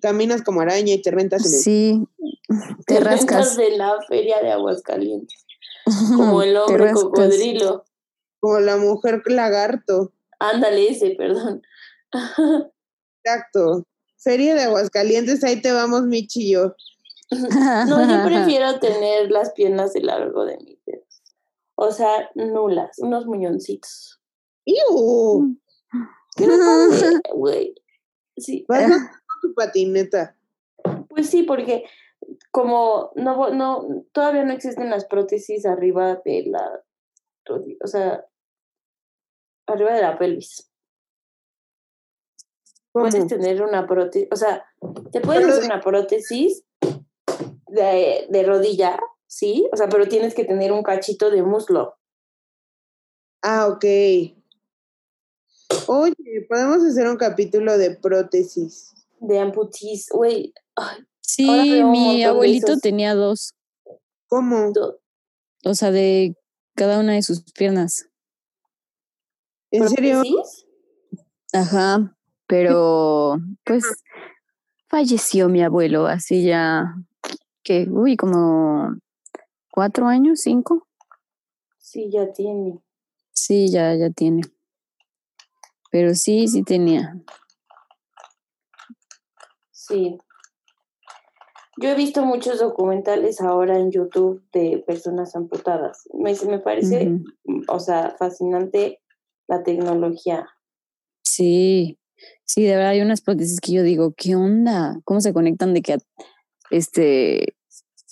[0.00, 1.60] caminas como araña y te rentas en el...
[1.60, 2.08] Sí,
[2.86, 3.56] te Te rascas.
[3.56, 5.44] de la feria de Aguascalientes.
[6.16, 7.84] Como el hombre cocodrilo.
[8.40, 10.12] Como la mujer lagarto.
[10.38, 11.62] Ándale ese, perdón.
[13.24, 13.86] Exacto.
[14.18, 16.74] Feria de Aguascalientes, ahí te vamos, Michi y yo.
[17.30, 21.22] No, yo prefiero tener las piernas de largo de mis dedos.
[21.74, 24.17] O sea, nulas, unos muñoncitos.
[24.68, 25.56] ¡Iu!
[26.36, 27.74] ¿Qué pasa, güey?
[28.36, 30.36] Sí, Vas a con tu patineta.
[31.08, 31.84] pues sí, porque
[32.50, 36.82] como no, no, todavía no existen las prótesis arriba de la,
[37.46, 38.26] rodi- o sea,
[39.66, 40.70] arriba de la pelvis.
[42.92, 44.66] Puedes tener una prótesis, o sea,
[45.12, 46.64] te puedes hacer una prótesis
[47.68, 49.68] de, de rodilla, ¿sí?
[49.72, 51.96] O sea, pero tienes que tener un cachito de muslo.
[53.42, 53.84] Ah, ok.
[55.90, 56.14] Oye,
[56.46, 58.92] podemos hacer un capítulo de prótesis.
[59.20, 60.52] de amputees, güey,
[61.20, 63.54] Sí, mi abuelito tenía dos,
[64.28, 64.72] ¿Cómo?
[65.64, 66.36] o sea, de
[66.74, 68.06] cada una de sus piernas.
[69.70, 70.22] ¿En serio?
[71.52, 72.14] Ajá,
[72.46, 73.84] pero pues
[74.88, 76.94] falleció mi abuelo, así ya,
[77.62, 78.94] que, uy, como
[79.70, 80.86] cuatro años, cinco.
[81.78, 82.78] Sí, ya tiene.
[83.32, 84.42] Sí, ya, ya tiene.
[85.90, 87.16] Pero sí, sí tenía.
[89.70, 90.18] Sí.
[91.80, 96.08] Yo he visto muchos documentales ahora en YouTube de personas amputadas.
[96.12, 97.12] Me, me parece,
[97.68, 99.00] o sea, fascinante
[99.46, 100.48] la tecnología.
[101.22, 101.98] Sí,
[102.44, 105.00] sí, de verdad hay unas prótesis que yo digo, ¿qué onda?
[105.04, 105.98] ¿Cómo se conectan de que a-
[106.70, 107.54] este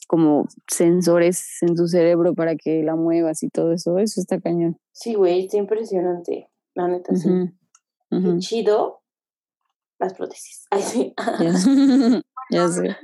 [0.08, 3.98] como sensores en tu cerebro para que la muevas y todo eso?
[3.98, 4.78] Eso está cañón.
[4.92, 6.48] Sí, güey, está impresionante.
[6.74, 7.28] La neta, sí.
[8.10, 9.02] Qué chido
[9.98, 10.66] las prótesis.
[10.70, 11.14] Ay, sí.
[12.50, 12.96] Ya sé.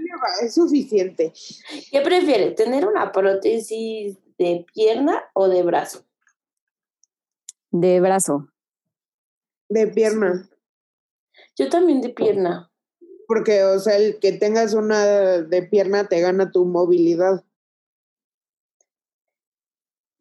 [0.43, 1.33] Es suficiente.
[1.91, 2.55] ¿Qué prefieres?
[2.55, 6.05] ¿Tener una prótesis de pierna o de brazo?
[7.71, 8.49] De brazo.
[9.69, 10.49] De pierna.
[11.57, 12.71] Yo también de pierna.
[13.27, 17.45] Porque, o sea, el que tengas una de pierna te gana tu movilidad.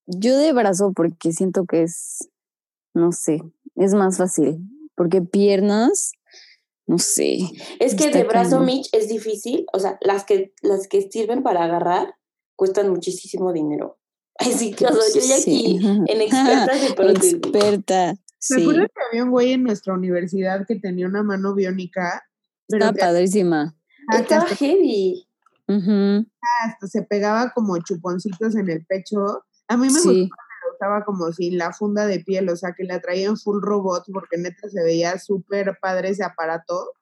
[0.06, 2.30] Yo de brazo porque siento que es,
[2.94, 3.42] no sé,
[3.76, 4.60] es más fácil.
[4.96, 6.12] Porque piernas,
[6.86, 7.40] no sé.
[7.80, 8.60] Es que de brazo.
[8.60, 9.66] Mitch, es difícil.
[9.74, 12.16] O sea, las que, las que sirven para agarrar
[12.56, 13.98] cuestan muchísimo dinero.
[14.36, 15.86] Así que, o sea, yo ya aquí, Sí.
[16.08, 17.34] en expertas de prótesis.
[17.36, 18.16] Experta.
[18.38, 22.24] ¿Se Sí, acuerdan que había un güey en nuestra universidad que tenía una mano biónica?
[22.68, 23.76] Pero está que padrísima.
[24.12, 25.28] Estaba hasta, heavy.
[25.68, 29.46] Hasta se pegaba como chuponcitos en el pecho.
[29.68, 30.30] A mí me Sí,
[30.82, 34.06] usaba como sin la funda de piel, o sea, que la traía en full robot
[34.12, 36.94] porque neta se veía súper padre ese aparato.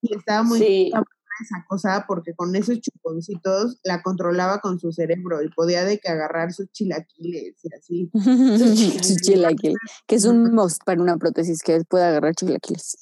[0.00, 0.92] Y estaba muy Sí.
[1.40, 6.08] esa cosa porque con esos chuponcitos la controlaba con su cerebro y podía de que
[6.08, 8.10] agarrar sus chilaquiles y así.
[9.02, 9.74] Su chilaquil,
[10.06, 12.96] que es un must para una prótesis que pueda agarrar chilaquiles.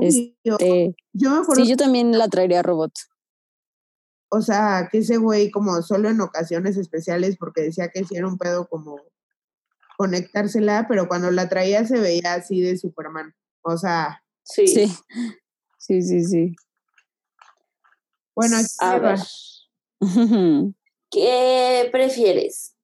[0.00, 2.92] Este, yo me acuerdo sí, yo también la traería robot.
[4.28, 8.26] O sea, que ese güey como solo en ocasiones especiales, porque decía que sí era
[8.26, 8.98] un pedo como
[9.96, 13.34] conectársela, pero cuando la traía se veía así de Superman.
[13.62, 14.66] O sea, Sí.
[14.68, 14.88] Sí,
[15.78, 16.56] sí, sí, sí.
[18.34, 19.18] bueno, aquí A ver.
[21.10, 22.74] ¿Qué prefieres?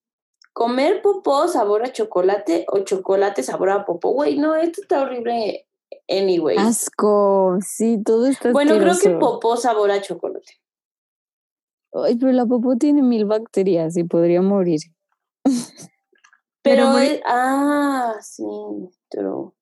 [0.53, 4.11] ¿Comer popó sabor a chocolate o chocolate sabor a popó?
[4.11, 5.67] Güey, no, esto está horrible
[6.09, 6.57] anyway.
[6.59, 10.61] Asco, sí, todo está bueno, creo que popó sabor a chocolate.
[11.93, 14.81] Ay, pero la popó tiene mil bacterias y podría morir.
[16.63, 16.93] Pero,
[17.27, 18.45] ah, sí,
[19.11, 19.55] pero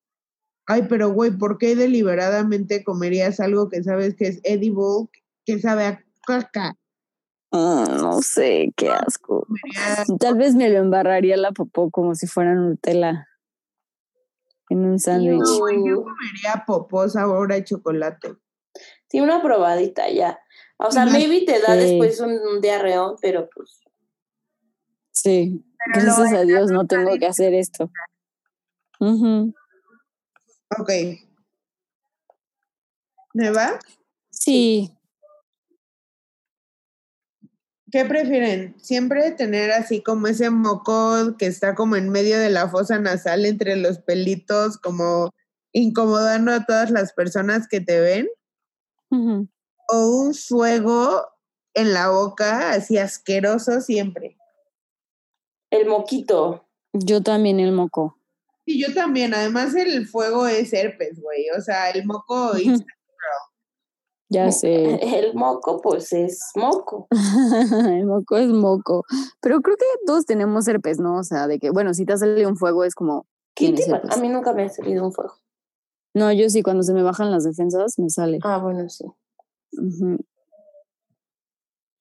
[0.72, 5.08] Ay, pero güey, ¿por qué deliberadamente comerías algo que sabes que es edible,
[5.44, 6.76] que sabe a caca?
[7.50, 9.48] Mm, no sé, qué asco.
[10.20, 13.26] Tal vez me lo embarraría la popó como si fuera Nutella
[14.68, 15.40] en un sándwich.
[15.40, 18.36] No, yo comería popó sabor a chocolate.
[19.08, 20.38] sí, una probadita ya.
[20.78, 23.80] O sea, maybe te da después un, un diarreón, pero pues.
[25.10, 27.90] Sí, Pero gracias a Dios no tengo que hacer esto.
[28.98, 29.54] Ujú.
[30.78, 30.90] Ok.
[33.34, 33.78] ¿Me va?
[34.30, 34.92] Sí,
[37.90, 38.76] ¿Qué prefieren?
[38.80, 43.44] ¿Siempre tener así como ese moco que está como en medio de la fosa nasal
[43.46, 45.30] entre los pelitos, como
[45.72, 48.28] incomodando a todas las personas que te ven?
[49.88, 51.26] ¿O un fuego
[51.74, 54.36] en la boca así asqueroso siempre?
[55.70, 56.64] El moquito.
[56.92, 58.16] yo también el moco.
[58.66, 61.46] Y yo también, además el fuego es herpes, güey.
[61.56, 62.52] O sea, el moco
[64.28, 64.94] Ya sé.
[65.18, 67.08] El moco, pues es moco.
[67.88, 69.04] el moco es moco.
[69.40, 71.18] Pero creo que todos tenemos herpes, ¿no?
[71.18, 73.86] O sea, de que, bueno, si te ha salido un fuego es como, ¿Qué tienes
[73.86, 74.16] te pa- herpes.
[74.16, 75.34] A mí nunca me ha salido un fuego.
[76.14, 78.38] No, yo sí, cuando se me bajan las defensas me sale.
[78.42, 79.04] Ah, bueno, sí.
[79.72, 80.18] Ujú.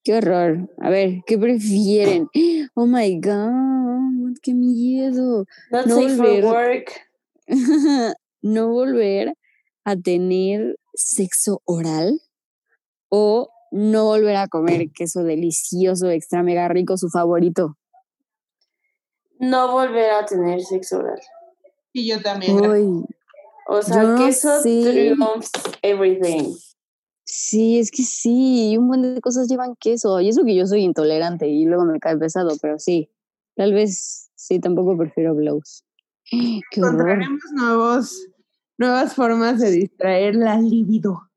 [0.02, 0.70] Qué horror.
[0.78, 2.28] A ver, ¿qué prefieren?
[2.74, 5.44] Oh my God, qué miedo.
[5.70, 6.42] Not No safe volver.
[6.42, 6.90] for work.
[8.42, 9.34] no volver
[9.84, 12.20] a tener sexo oral
[13.08, 17.76] o no volver a comer queso delicioso, extra mega rico, su favorito.
[19.40, 21.20] No volver a tener sexo oral.
[21.92, 22.60] Y yo también.
[22.64, 23.04] Uy,
[23.68, 24.82] O sea, Yo no queso sé.
[24.82, 25.50] triumphs
[25.82, 26.54] everything.
[27.30, 30.20] Sí, es que sí, un buen de cosas llevan queso.
[30.20, 33.10] Y eso que yo soy intolerante y luego me cae pesado, pero sí,
[33.54, 35.84] tal vez sí, tampoco prefiero blows.
[36.30, 36.60] Qué.
[36.76, 38.26] Encontraremos nuevos,
[38.78, 41.30] nuevas formas de distraer la libido.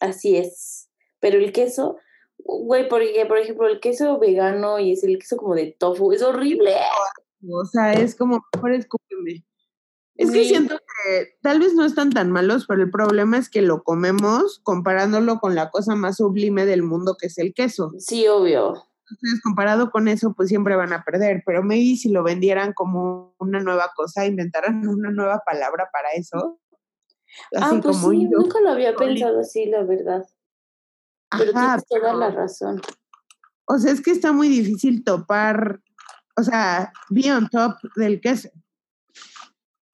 [0.00, 0.88] Así es.
[1.18, 1.98] Pero el queso,
[2.38, 6.22] güey, porque por ejemplo el queso vegano y es el queso como de tofu, es
[6.22, 6.74] horrible.
[7.50, 9.44] O sea, es como, mejor escúpeme.
[10.16, 10.50] Es que Sí.
[10.50, 14.60] siento que tal vez no están tan malos, pero el problema es que lo comemos
[14.62, 17.92] comparándolo con la cosa más sublime del mundo que es el queso.
[17.98, 18.86] Sí, obvio.
[19.10, 21.42] Entonces, comparado con eso, pues siempre van a perder.
[21.46, 26.60] Pero maybe si lo vendieran como una nueva cosa, inventaran una nueva palabra para eso.
[27.54, 28.38] Así ah, pues como sí, yo.
[28.38, 30.24] nunca lo había pensado así, la verdad.
[31.30, 32.80] Pero Ajá, tienes toda pero- la razón.
[33.66, 35.80] O sea, es que está muy difícil topar,
[36.36, 38.48] o sea, be on top del queso.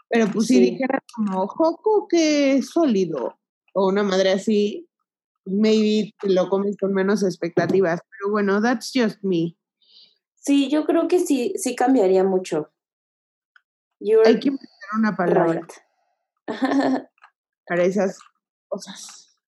[0.08, 3.38] Pero pues si dijera como joco que es sólido
[3.74, 4.88] o una madre así,
[5.44, 8.00] maybe lo comes con menos expectativas.
[8.10, 9.56] Pero bueno, that's just me.
[10.34, 12.70] Sí, yo creo que sí, sí cambiaría mucho.
[13.98, 15.72] You're Hay que inventar una palabra right.
[17.66, 18.18] para esas
[18.68, 19.38] cosas.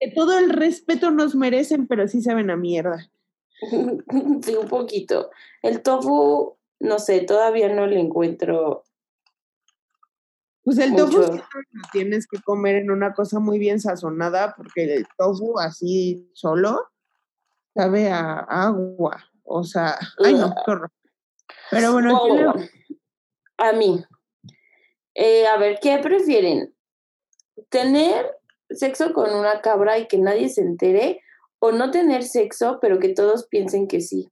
[0.00, 3.10] Que todo el respeto nos merecen, pero sí saben a mierda.
[4.42, 5.30] sí, un poquito.
[5.62, 8.84] El tofu, no sé, todavía no le encuentro.
[10.68, 11.32] Pues el tofu Mucho.
[11.32, 16.30] siempre lo tienes que comer en una cosa muy bien sazonada, porque el tofu así
[16.34, 16.90] solo
[17.74, 19.24] sabe a agua.
[19.44, 20.92] O sea, ay no, qué horror.
[21.70, 22.54] Pero bueno, ¿a quién le- Oh,
[23.56, 24.04] a mí.
[25.14, 26.74] Eh, a ver, ¿qué prefieren?
[27.70, 28.36] ¿Tener
[28.68, 31.22] sexo con una cabra y que nadie se entere?
[31.60, 34.30] ¿O no tener sexo, pero que todos piensen que sí?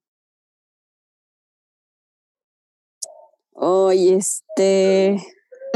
[3.53, 5.17] Oye, este.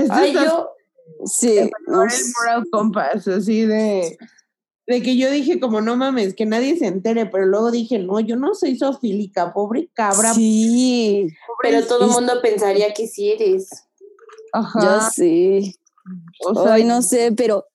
[0.08, 0.70] Ay, yo,
[1.26, 4.16] Sí, el moral compass, así de,
[4.86, 8.20] de que yo dije como no mames, que nadie se entere, pero luego dije, no,
[8.20, 13.32] yo no soy sofílica, pobre cabra, Sí, pobre pero todo el mundo pensaría que sí
[13.32, 13.68] eres.
[14.52, 15.74] Ajá, ya sé.
[16.46, 17.66] o sea, Ay, no sé, pero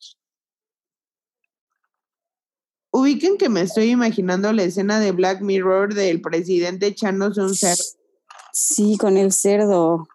[2.91, 7.83] ubiquen que me estoy imaginando la escena de Black Mirror del presidente echándose un cerdo.
[8.51, 10.07] sí, con el cerdo.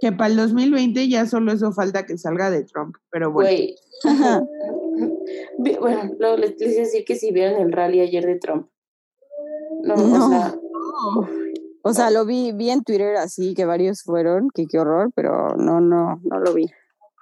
[0.00, 3.50] Que para el 2020 ya solo eso falta que salga de Trump, pero bueno.
[3.50, 3.76] Güey.
[5.58, 8.68] Bueno, luego les, a decir que si vieron el rally ayer de Trump.
[9.82, 10.26] No, No.
[10.26, 11.28] o sea, No,
[11.82, 15.54] O sea, lo vi, vi en Twitter así que varios fueron, que qué horror, pero
[15.56, 16.66] no, no, no lo vi.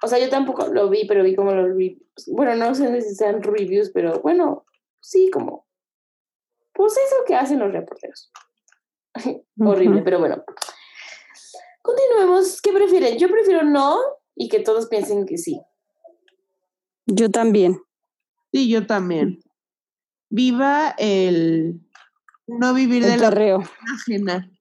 [0.01, 2.01] o sea, yo tampoco lo vi, pero vi como los reviews.
[2.27, 4.65] Bueno, no sé si sean reviews, pero bueno,
[4.99, 5.65] sí, como.
[6.73, 8.31] Pues eso que hacen los reporteros.
[9.59, 10.03] Horrible, Ujú.
[10.05, 10.43] pero bueno.
[11.89, 12.61] Continuemos.
[12.61, 13.17] ¿Qué prefieren?
[13.17, 13.97] Yo prefiero no
[14.35, 15.59] y que todos piensen que sí.
[17.07, 17.81] Yo también.
[18.51, 19.39] Sí, yo también.
[20.29, 21.81] Viva el
[22.45, 23.59] no vivir de El la perreo.
[23.59, 24.51] pena ajena.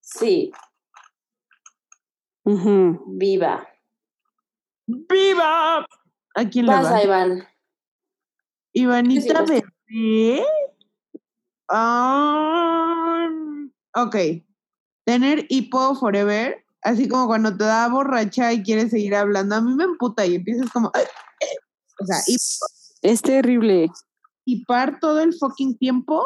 [0.00, 0.52] Sí,
[2.44, 3.66] viva.
[4.86, 5.86] ¡Viva!
[6.36, 7.02] ¿A quién le Vas, va?
[7.02, 7.48] Iván.
[8.72, 10.44] Ivanita sí, Bebé.
[11.68, 13.28] Ah,
[13.94, 14.16] ok.
[15.04, 19.56] Tener hipo forever, así como cuando te da borracha y quieres seguir hablando.
[19.56, 21.04] A mí me emputa y empiezas como, "Ay,
[22.00, 22.36] O sea, y,
[23.02, 23.90] Es terrible.
[24.66, 26.24] par todo el fucking tiempo.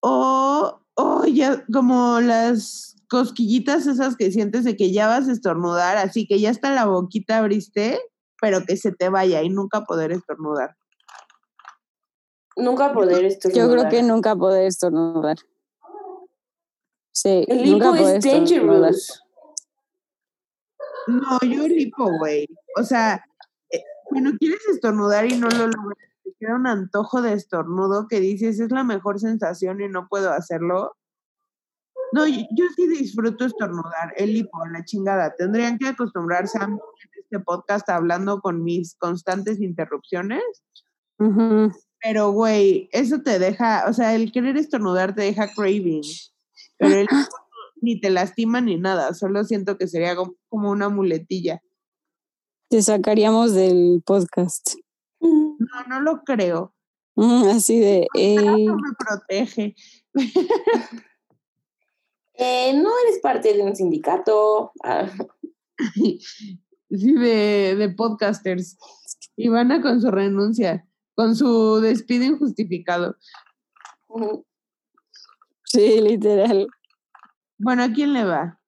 [0.00, 5.96] O, o ya como las cosquillitas esas que sientes de que ya vas a estornudar,
[5.96, 8.00] así que ya está la boquita abriste,
[8.40, 10.76] pero que se te vaya y nunca poder estornudar.
[12.56, 13.48] Nunca poder esto.
[13.50, 15.38] Yo creo que nunca poder estornudar.
[17.22, 19.22] Sí, El nunca hipo es dangerous.
[21.06, 22.46] No, yo lipo, güey.
[22.78, 23.22] O sea,
[23.68, 28.20] eh, cuando quieres estornudar y no lo logras, te queda un antojo de estornudo que
[28.20, 30.96] dices es la mejor sensación y no puedo hacerlo.
[32.12, 35.34] No, yo, yo sí disfruto estornudar, el lipo, la chingada.
[35.36, 40.42] Tendrían que acostumbrarse a mí en este podcast hablando con mis constantes interrupciones.
[42.02, 46.02] Pero, güey, eso te deja, o sea, el querer estornudar te deja craving.
[46.80, 47.36] Pero el lipo
[47.82, 51.62] ni te lastima ni nada, solo siento que sería como como una muletilla.
[52.68, 54.74] Te sacaríamos del podcast.
[55.20, 55.56] No,
[55.88, 56.74] no lo creo.
[57.16, 59.74] Mm, Así de, eh, No me protege.
[62.42, 64.72] Eh, no eres parte de un sindicato.
[64.82, 65.10] Ah,
[66.90, 68.78] Sí, de, de podcasters.
[69.36, 73.14] Ivana con su renuncia, con su despido injustificado.
[74.08, 74.44] ujú.
[75.72, 76.66] Sí, literal.
[77.58, 78.60] Bueno, ¿a quién le va?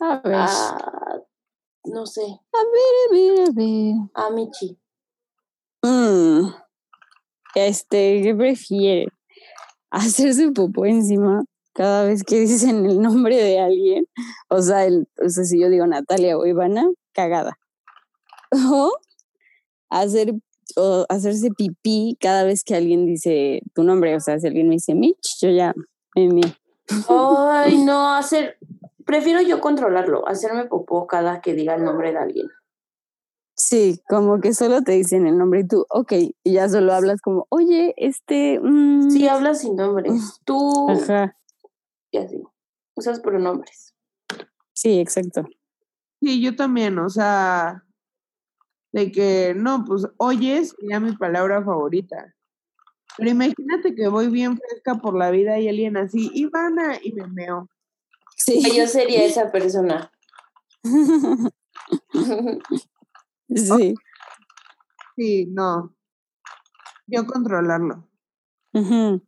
[0.00, 1.18] A ver, Ah,
[1.84, 2.22] no sé.
[2.22, 3.94] a ver, a ver.
[4.14, 4.78] A Michi.
[5.82, 6.50] Mm,
[7.54, 9.08] Este, ¿qué prefiere?
[9.90, 11.44] ¿Hacerse popó encima
[11.74, 14.06] cada vez que dicen el nombre de alguien?
[14.48, 17.58] O sea, el, o sea, si yo digo Natalia o Ivana, cagada.
[18.72, 18.92] O
[19.90, 20.34] hacer,
[20.76, 24.14] o hacerse pipí cada vez que alguien dice tu nombre.
[24.16, 25.74] O sea, si alguien me dice Mitch, yo ya
[26.14, 26.48] me mío.
[27.08, 28.58] Ay, no, hacer.
[29.04, 32.46] Prefiero yo controlarlo, hacerme popó cada que diga el nombre de alguien.
[33.54, 36.12] Sí, como que solo te dicen el nombre y tú, ok,
[36.44, 40.12] y ya solo hablas como, oye, este, mm, Sí, hablas sin nombres.
[40.44, 41.36] Tú ajá,
[42.12, 42.40] y así.
[42.94, 43.94] Usas pronombres.
[44.72, 45.44] sí, exacto.
[46.20, 47.84] Sí, yo también, o sea,
[48.92, 52.34] de que, no, pues, oye, sería mi palabra favorita.
[53.16, 57.26] Pero imagínate que voy bien fresca por la vida y alguien así, Ivana, y me
[57.26, 57.68] meo.
[58.36, 58.62] Sí.
[58.76, 60.10] Yo sería esa persona.
[63.54, 63.94] sí.
[65.16, 65.94] Sí, no.
[67.06, 68.08] Yo controlarlo.
[68.72, 69.22] ujú.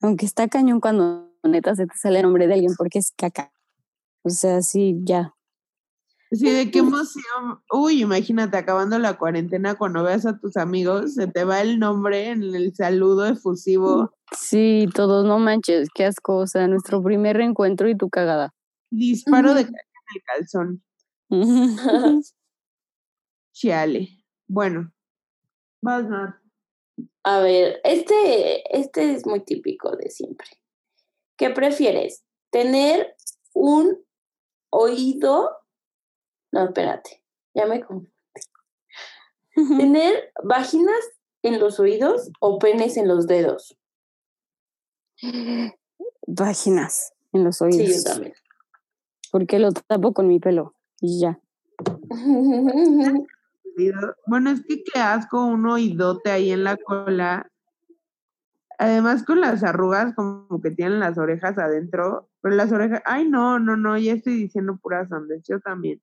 [0.00, 3.52] Aunque está cañón cuando neta se te sale el nombre de alguien porque es caca.
[4.22, 5.34] O sea, sí, ya.
[6.32, 7.60] Sí, de qué emoción.
[7.70, 12.30] Uy, imagínate, acabando la cuarentena, cuando veas a tus amigos, se te va el nombre
[12.30, 14.14] en el saludo efusivo.
[14.34, 16.38] Sí, todos, no manches, qué asco.
[16.38, 18.54] O sea, nuestro primer reencuentro y tu cagada.
[18.90, 20.82] Disparo de caca en el calzón.
[23.52, 24.08] Chiale.
[24.48, 24.90] Bueno.
[25.82, 26.36] Vas, Nat.
[27.24, 30.48] A ver, este, este es muy típico de siempre.
[31.36, 32.24] ¿Qué prefieres?
[32.50, 33.16] ¿Tener
[33.52, 33.98] un
[34.70, 35.61] oído?
[36.52, 37.22] No, espérate,
[37.54, 38.10] ya me confundí.
[39.54, 41.00] ¿Tener vaginas
[41.42, 43.76] en los oídos o penes en los dedos?
[46.36, 48.04] Páginas en los Sí, oídos.
[48.04, 48.34] yo también.
[49.30, 50.74] Porque lo tapo con mi pelo.
[51.00, 51.40] Y ya.
[54.26, 57.50] Bueno, es que qué asco un oídote ahí en la cola.
[58.78, 63.58] Además con las arrugas como que tienen las orejas adentro, pero las orejas, ay no,
[63.58, 66.02] no, no, ya estoy diciendo puras sandes, yo también.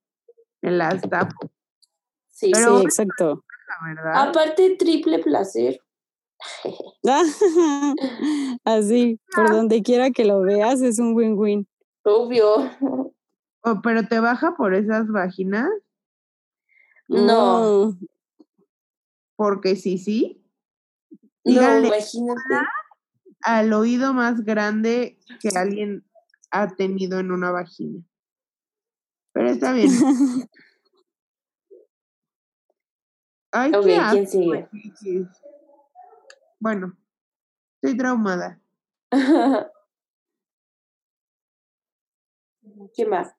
[0.62, 1.52] Me las tapo,
[2.28, 3.44] Sí, Pero- sí, exacto.
[3.68, 4.30] la verdad.
[4.30, 5.80] aparte triple placer.
[8.64, 11.68] Así, por donde quiera que lo veas, es un win-win.
[12.04, 12.72] Obvio.
[13.62, 15.70] Oh, pero te baja por esas vaginas,
[17.10, 17.98] No,
[19.36, 20.42] porque sí, sí,
[21.12, 22.42] no, Díganle, imagínate.
[23.42, 26.06] al oído más grande que alguien
[26.52, 28.02] ha tenido en una vagina.
[29.34, 29.90] Pero está bien.
[33.52, 34.70] Ay, qué ¿quién sigue?
[36.60, 36.96] Bueno,
[37.82, 38.62] estoy traumada.
[42.94, 43.34] ¿Quién más?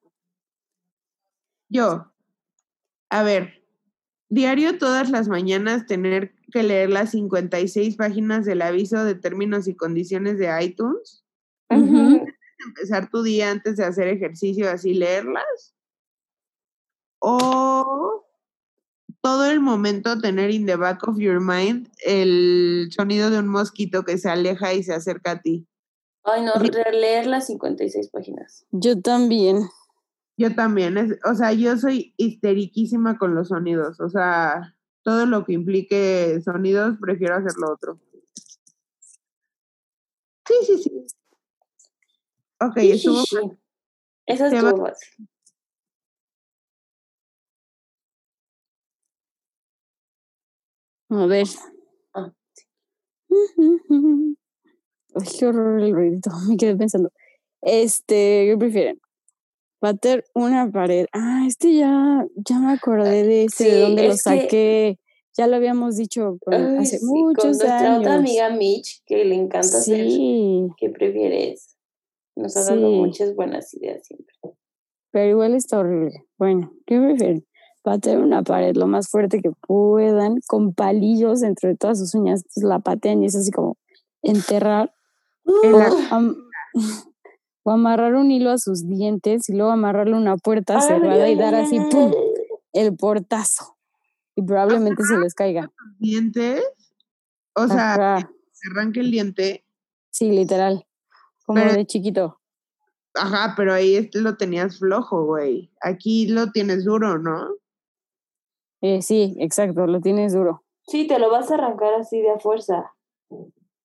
[1.69, 2.11] Yo,
[3.09, 3.63] a ver,
[4.29, 9.75] diario todas las mañanas tener que leer las 56 páginas del aviso de términos y
[9.75, 11.23] condiciones de iTunes.
[11.69, 12.25] Ujú.
[12.65, 15.73] Empezar tu día antes de hacer ejercicio, así leerlas.
[17.19, 18.25] O
[19.21, 24.03] todo el momento tener in the back of your mind el sonido de un mosquito
[24.03, 25.67] que se aleja y se acerca a ti.
[26.23, 28.65] Ay, no, releer las 56 páginas.
[28.71, 29.69] Yo también.
[30.37, 35.45] Yo también, es, o sea, yo soy histeriquísima con los sonidos, o sea, todo lo
[35.45, 37.99] que implique sonidos, prefiero hacer lo otro.
[40.47, 41.05] Sí, sí, sí.
[42.59, 43.37] Ok, Sí, estuvo sí.
[44.25, 45.27] Esa Te estuvo fácil.
[51.11, 51.45] A ver.
[52.13, 52.31] Ah,
[55.13, 56.29] Ay, qué horror el ruidito.
[56.49, 57.11] Me quedé pensando.
[57.61, 58.99] Este, ¿qué prefieren?
[59.81, 61.07] Bater una pared.
[61.11, 64.99] Ah, este ya, ya me acordé de ese, de sí, dónde lo saqué.
[65.37, 67.99] Ya lo habíamos dicho con- Ay, hace sí, con muchos nuestra años.
[68.01, 70.07] otra amiga Mitch, que le encanta hacer
[70.77, 71.77] ¿Qué prefieres?
[72.35, 74.33] Nos ha dado muchas buenas ideas siempre.
[75.11, 76.25] pero igual está horrible.
[76.37, 77.45] Bueno, ¿qué prefieren?
[77.83, 82.43] Patear una pared lo más fuerte que puedan, con palillos dentro de todas sus uñas,
[82.55, 83.77] la patean y es así como
[84.21, 84.93] enterrar
[85.63, 86.35] en o, la- am-
[87.63, 91.31] o amarrar un hilo a sus dientes y luego amarrarle una puerta Ay, cerrada y
[91.33, 92.11] ay, dar ay, así ¡pum!
[92.73, 93.77] el portazo.
[94.35, 95.71] Y probablemente se les caiga.
[95.99, 96.63] dientes,
[97.55, 99.65] o sea, Ajá, se arranca el diente,
[100.11, 100.85] sí, literal.
[101.45, 102.39] Como Pero- de chiquito.
[103.15, 105.69] ajá, pero ahí lo tenías flojo, güey.
[105.81, 107.49] Aquí lo tienes duro, ¿no?
[108.81, 110.63] Eh, sí, exacto, lo tienes duro.
[110.87, 112.93] Sí, te lo vas a arrancar así de a fuerza.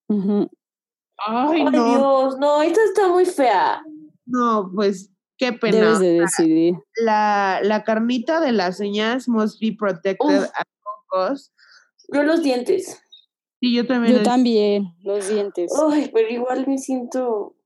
[0.08, 0.48] Ay,
[1.26, 3.82] Ay, no, Dios, no, esta está muy fea.
[4.24, 5.76] no, pues qué pena.
[5.78, 6.74] Debes de decidir.
[6.96, 10.50] La, la carnita de las uñas must be protected Uf.
[10.54, 11.52] at all costs.
[12.12, 13.02] Yo los dientes.
[13.60, 14.16] Sí, yo también.
[14.18, 15.72] Yo también, los dientes.
[15.90, 17.56] Ay, pero igual me siento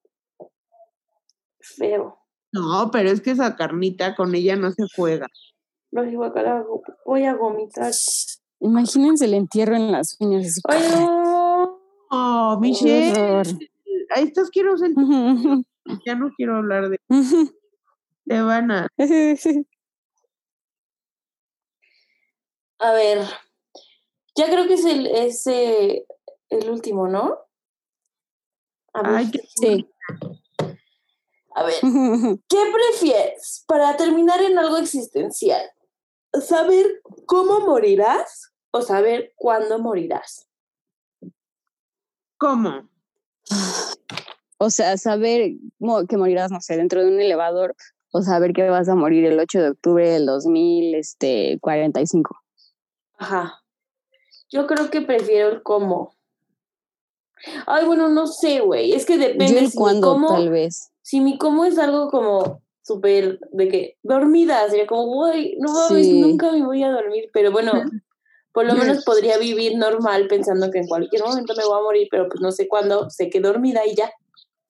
[1.61, 2.19] feo.
[2.53, 5.27] No, pero es que esa carnita con ella no se juega.
[5.93, 6.65] Los guacala,
[7.05, 7.93] voy a vomitar.
[8.61, 10.61] Imagínense el entierro en las uñas.
[10.69, 11.81] Ay, no.
[12.11, 13.43] Oh, Michelle,
[14.11, 15.07] ahí estás quiero sentir,
[16.07, 16.99] ya no quiero hablar de,
[18.25, 18.89] de Vanna.
[22.79, 23.21] A ver,
[24.35, 26.07] ya creo que es el, ese,
[26.49, 27.39] el último, ¿no?
[28.93, 29.89] A ver, Ay, qué Sí.
[31.55, 31.75] a ver,
[32.49, 35.63] ¿qué prefieres para terminar en algo existencial?
[36.33, 40.49] ¿Saber cómo morirás o saber cuándo morirás?
[42.39, 42.89] ¿Cómo?
[44.59, 45.53] O sea, saber
[46.09, 47.75] que morirás, no sé, dentro de un elevador,
[48.13, 50.29] o saber que vas a morir el 8 de octubre del
[50.95, 52.37] este, 2045.
[53.19, 53.63] Ajá.
[54.51, 56.15] Yo creo que prefiero el cómo.
[57.67, 58.93] Ay, bueno, no sé, güey.
[58.93, 60.91] Es que depende Yo el si mi cuándo, cómo, tal vez.
[61.03, 66.07] si mi cómo es algo como súper de que dormida, sería como, güey, no mames,
[66.07, 66.21] Sí.
[66.21, 67.31] nunca me voy a dormir.
[67.33, 67.73] Pero bueno,
[68.53, 72.09] por lo menos podría vivir normal pensando que en cualquier momento me voy a morir,
[72.11, 74.11] pero pues no sé cuándo, sé que dormida y ya,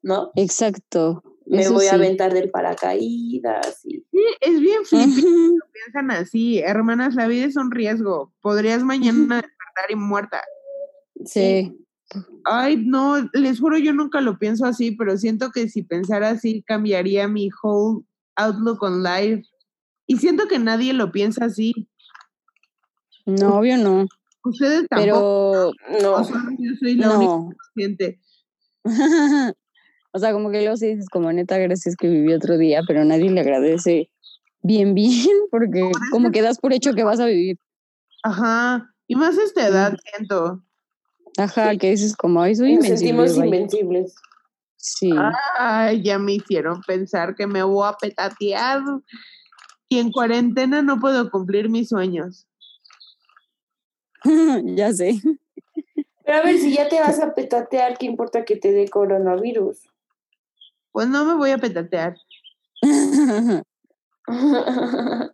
[0.02, 0.30] ¿no?
[0.34, 1.22] Exacto.
[1.46, 4.04] Me eso voy a aventar del paracaídas y...
[4.12, 5.24] Sí, es bien flippy,
[5.72, 8.32] piensan así, hermanas, la vida es un riesgo.
[8.40, 10.42] Podrías mañana despertar y muerta.
[11.24, 11.76] Sí.
[12.44, 16.62] Ay, no, les juro, yo nunca lo pienso así, pero siento que si pensara así
[16.62, 18.04] cambiaría mi whole
[18.36, 19.44] outlook on life.
[20.06, 21.88] Y siento que nadie lo piensa así.
[23.26, 24.06] No, obvio no.
[24.44, 25.72] Ustedes tampoco.
[25.86, 27.50] Pero No, o solo yo soy la única no.
[27.76, 28.20] gente.
[30.12, 33.04] o sea, como que luego sí dices, como neta, gracias que viví otro día, pero
[33.04, 34.10] nadie le agradece
[34.62, 37.58] bien, bien, porque como que das por hecho que vas a vivir.
[38.22, 38.92] Ajá.
[39.06, 40.62] Y más a esta edad, siento.
[41.38, 42.98] Ajá, que dices como, ay, soy nos invencible.
[42.98, 43.44] sentimos vaya".
[43.46, 44.14] invencibles.
[44.76, 45.10] Sí.
[45.58, 48.80] Ay, ya me hicieron pensar que me voy a petatear.
[49.88, 52.46] Y en cuarentena no puedo cumplir mis sueños.
[54.64, 55.20] ya sé.
[56.24, 59.78] Pero a ver, si ya te vas a petatear, ¿qué importa que te dé coronavirus?
[60.92, 62.16] Pues no me voy a petatear.
[62.82, 65.32] o sea,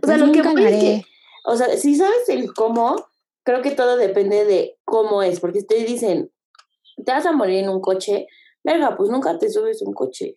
[0.00, 0.80] Pues lo que voy es haré.
[0.80, 1.02] que,
[1.44, 2.96] o sea, si sabes el cómo,
[3.44, 6.32] creo que todo depende de cómo es, porque te dicen,
[7.04, 8.26] te vas a morir en un coche,
[8.64, 10.36] verga, pues nunca te subes un coche,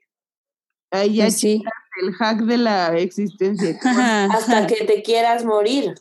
[0.92, 1.64] Ay, ya sí.
[2.02, 3.78] el hack de la existencia.
[4.32, 5.96] hasta que te quieras morir.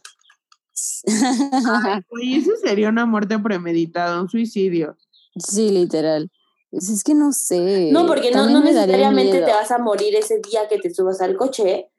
[2.10, 4.96] Oye, eso sería una muerte premeditada, un suicidio.
[5.36, 6.30] sí, literal.
[6.70, 7.90] Pues es que no sé.
[7.92, 11.36] No, porque no, también necesariamente te vas a morir ese día que te subas al
[11.36, 11.90] coche,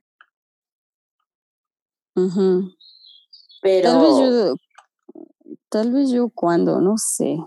[2.16, 2.74] Ujú.
[3.62, 3.90] pero...
[3.90, 4.56] Tal vez yo.
[5.70, 7.38] Tal vez yo cuando, no sé.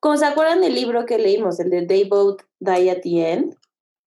[0.00, 3.56] Como se acuerdan del libro que leímos, el de They Both Die at the End,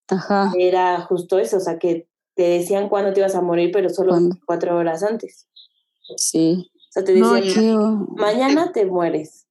[0.10, 0.52] Ajá.
[0.58, 4.12] era justo eso, o sea, que te decían cuándo te ibas a morir, pero solo
[4.12, 4.36] ¿Cuándo?
[4.46, 5.48] cuatro horas antes.
[6.18, 6.70] Sí.
[6.76, 7.62] O sea, te No, decían, ya.
[7.62, 9.48] Qué o- mañana te mueres.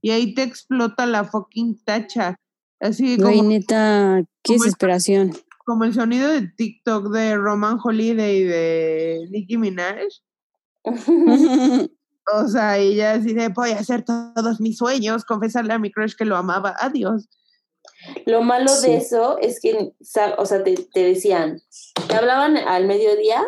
[0.00, 2.36] Y ahí te explota la fucking tacha.
[2.80, 5.32] Así Güey, como, neta, qué como desesperación.
[5.64, 9.96] como el sonido de TikTok de Roman Holiday de Nicki Minaj.
[12.32, 16.14] O sea, ella así de voy a hacer todos mis sueños, confesarle a mi crush
[16.14, 16.74] que lo amaba.
[16.78, 17.28] Adiós.
[18.26, 18.90] Lo malo Sí.
[18.90, 19.92] de eso es que,
[20.38, 21.60] o sea, te, te decían,
[22.08, 23.42] te hablaban al mediodía,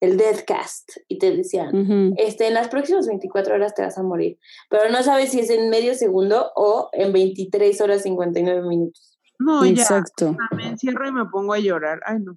[0.00, 4.38] el Deathcast, y te decían, este, en las próximas 24 horas te vas a morir,
[4.68, 9.18] pero no sabes si es en medio segundo o en 23 horas 59 minutos.
[9.38, 10.36] No, ya, Exacto.
[10.56, 12.00] me encierro y me pongo a llorar.
[12.04, 12.36] Ay, no.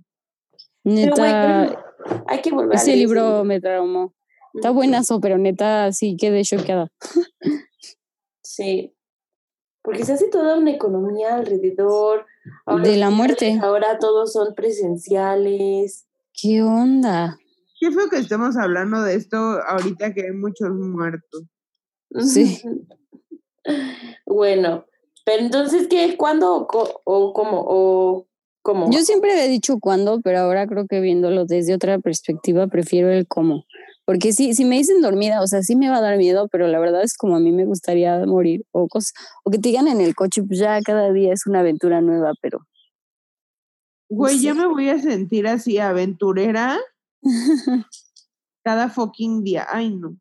[0.84, 4.14] Neta, pero hay que volver a ese libro me traumó.
[4.54, 6.92] Está buenazo, pero neta sí quedé choqueada.
[8.44, 8.96] Sí.
[9.82, 12.26] Porque se hace toda una economía alrededor.
[12.84, 13.60] De la muerte.
[13.62, 16.08] Ahora todos son presenciales.
[16.34, 17.38] ¿Qué onda?
[17.80, 21.44] Qué feo que estemos hablando de esto ahorita que hay muchos muertos.
[22.20, 22.62] Sí.
[24.26, 24.86] Bueno,
[25.26, 26.16] pero entonces, ¿qué?
[26.18, 27.66] ¿Cuándo o, o cómo?
[27.68, 28.28] O
[28.62, 28.90] cómo?
[28.90, 33.28] Yo siempre había dicho cuándo, pero ahora creo que viéndolo desde otra perspectiva prefiero el
[33.28, 33.66] cómo.
[34.10, 36.68] Porque sí, si me dicen dormida, o sea, sí me va a dar miedo, pero
[36.68, 38.66] la verdad es como a mí me gustaría morir.
[38.72, 41.60] O, cos- o que te digan en el coche, pues ya cada día es una
[41.60, 42.58] aventura nueva, pero
[44.10, 44.54] Güey, sé.
[44.56, 46.80] me voy a sentir así aventurera
[48.64, 49.68] cada fucking día.
[49.70, 50.18] Ay, no.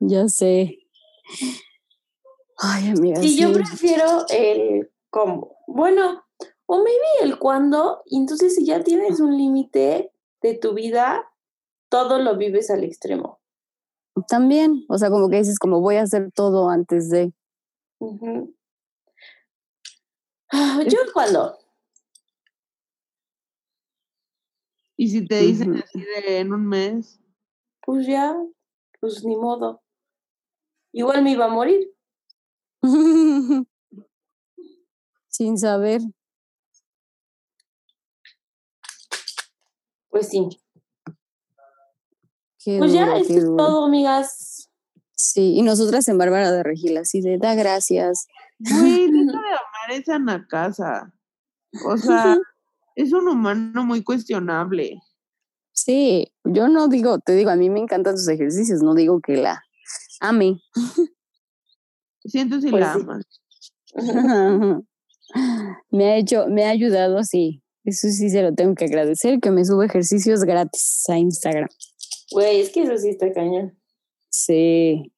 [0.00, 0.76] ya sé.
[2.56, 3.22] Ay, amiga.
[3.22, 5.58] Sí, yo prefiero el cómo.
[5.68, 6.24] Bueno,
[6.66, 8.02] o maybe el cuándo.
[8.06, 10.10] y Entonces, si ya tienes un límite
[10.42, 11.24] de tu vida,
[11.88, 13.40] todo lo vives al extremo.
[14.28, 17.32] También, o sea, como que dices, como voy a hacer todo antes de.
[20.50, 21.58] Ah, Yo el cuándo.
[24.96, 27.20] Y si te dicen así de en un mes,
[27.82, 28.36] Pues ya,
[29.00, 29.80] pues ni modo.
[30.92, 31.94] Igual me iba a morir.
[35.28, 36.00] Sin saber.
[40.08, 40.48] Pues sí.
[42.68, 43.56] Qué Pues ya, duro, qué es duro.
[43.56, 44.68] todo, amigas.
[45.14, 48.26] Sí, y nosotras en Bárbara de Regil, así de da gracias.
[48.58, 51.14] güey, deja de amar esa Nakasa.
[51.86, 52.36] O sea,
[52.94, 55.00] es un humano muy cuestionable.
[55.72, 59.38] Sí, yo no digo, te digo, a mí me encantan sus ejercicios, no digo que
[59.38, 59.62] la
[60.20, 60.60] ame.
[62.24, 63.00] Siento si Pues la sí.
[63.00, 63.24] amas.
[65.90, 67.62] me ha hecho, me ha ayudado, sí.
[67.84, 71.68] Eso sí se lo tengo que agradecer, que me sube ejercicios gratis a Instagram.
[72.30, 73.78] Güey, es que eso sí está cañón.
[74.30, 75.12] Sí.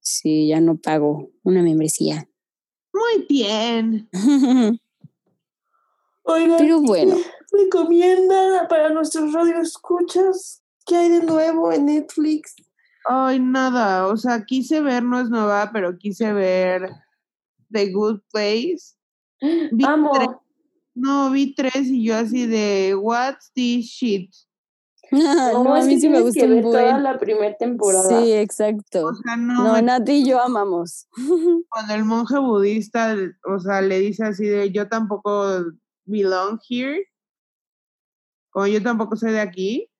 [0.00, 2.28] Sí, ya no pago una membresía.
[2.92, 4.08] Muy bien.
[6.24, 7.16] Oigan, Pero bueno,
[7.52, 12.54] recomiendan para nuestros radioescuchas qué hay de nuevo en Netflix.
[13.06, 14.06] Ay, nada.
[14.06, 16.90] O sea, quise ver, no es nueva, pero quise ver
[17.70, 18.96] The Good Place.
[19.40, 20.12] Vi Amo.
[20.12, 20.28] tres.
[20.94, 24.30] No, vi tres y yo así de, what's this shit?
[25.64, 28.08] no, a es mí que sí me gustó que un ver toda la primera temporada.
[28.22, 29.06] Sí, exacto.
[29.06, 31.08] O sea, no, No, me- Nati y yo amamos.
[31.70, 35.64] cuando el monje budista, o sea, le dice así de, yo tampoco
[36.04, 37.06] belong here,
[38.50, 39.90] como yo tampoco soy de aquí,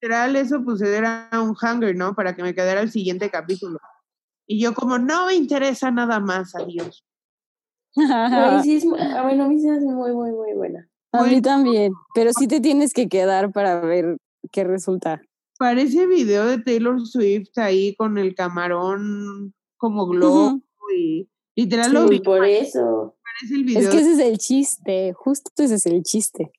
[0.00, 2.14] literal eso pues era un hunger, ¿no?
[2.14, 3.78] Para que me quedara el siguiente capítulo.
[4.46, 7.04] Y yo como, no me interesa nada más, adiós.
[7.94, 8.06] Güey,
[8.62, 10.88] sí es mu- ah, bueno, a mí se me hace muy, muy, muy buena.
[11.12, 14.18] A mí también, pero sí te tienes que quedar para ver
[14.52, 15.22] qué resulta.
[15.58, 20.60] Parece video de Taylor Swift ahí con el camarón como globo
[20.94, 23.16] y literal lo Y vi, por eso.
[23.22, 23.82] parece el video.
[23.82, 26.52] Es que ese es el chiste, justo ese es el chiste.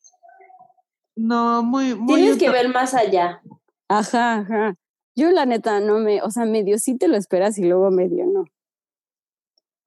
[1.15, 3.41] No, muy, muy Tienes que ver más allá.
[3.87, 4.75] Ajá, ajá.
[5.15, 8.25] Yo la neta no me, o sea, medio sí te lo esperas y luego medio
[8.25, 8.45] no.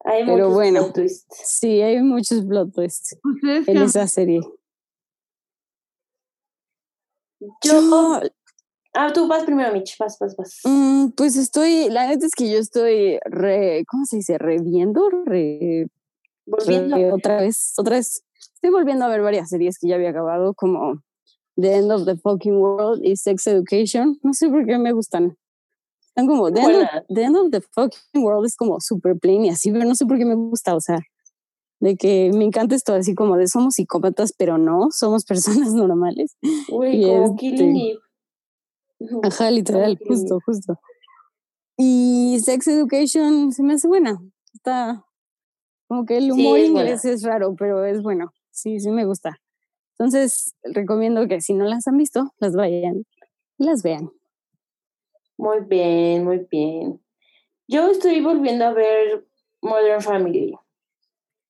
[0.05, 0.80] Hay Pero muchos bueno.
[0.82, 1.36] plot twists.
[1.44, 4.40] Sí, hay muchos plot twists en esa serie.
[7.62, 8.20] Yo.
[8.94, 9.96] Ah, tú vas primero, Mitch.
[9.98, 10.61] Vas, vas, vas.
[10.64, 14.36] Mm, pues estoy, la neta es que yo estoy re, ¿cómo se dice?
[14.38, 15.88] Reviendo, re,
[16.46, 16.96] Volviendo.
[16.96, 18.22] re- otra vez, otra vez.
[18.55, 21.00] Estoy volviendo a ver varias series que ya había acabado, como
[21.57, 24.18] The End of the Fucking World y Sex Education.
[24.22, 25.36] No sé por qué me gustan.
[26.15, 26.89] Están como, The, End of.
[27.09, 30.05] The End of the Fucking World es como super plain y así, pero no sé
[30.05, 30.99] por qué me gusta, o sea,
[31.81, 36.37] de que me encanta esto así como de somos psicópatas, pero no, somos personas normales.
[36.69, 37.99] Güey, como este-.
[39.23, 40.79] Ajá, literal, justo, justo.
[41.77, 44.23] Y Sex Education se me hace buena.
[44.55, 45.05] Está
[45.89, 47.15] como que el humor inglés buena.
[47.17, 48.33] es raro, pero es bueno.
[48.51, 49.41] Sí, sí me gusta.
[49.99, 53.05] Entonces, recomiendo que si no las han visto, las vayan
[53.59, 54.11] las vean.
[55.43, 57.01] Muy bien, muy bien.
[57.66, 59.26] Yo estoy volviendo a ver
[59.61, 60.55] Modern Family.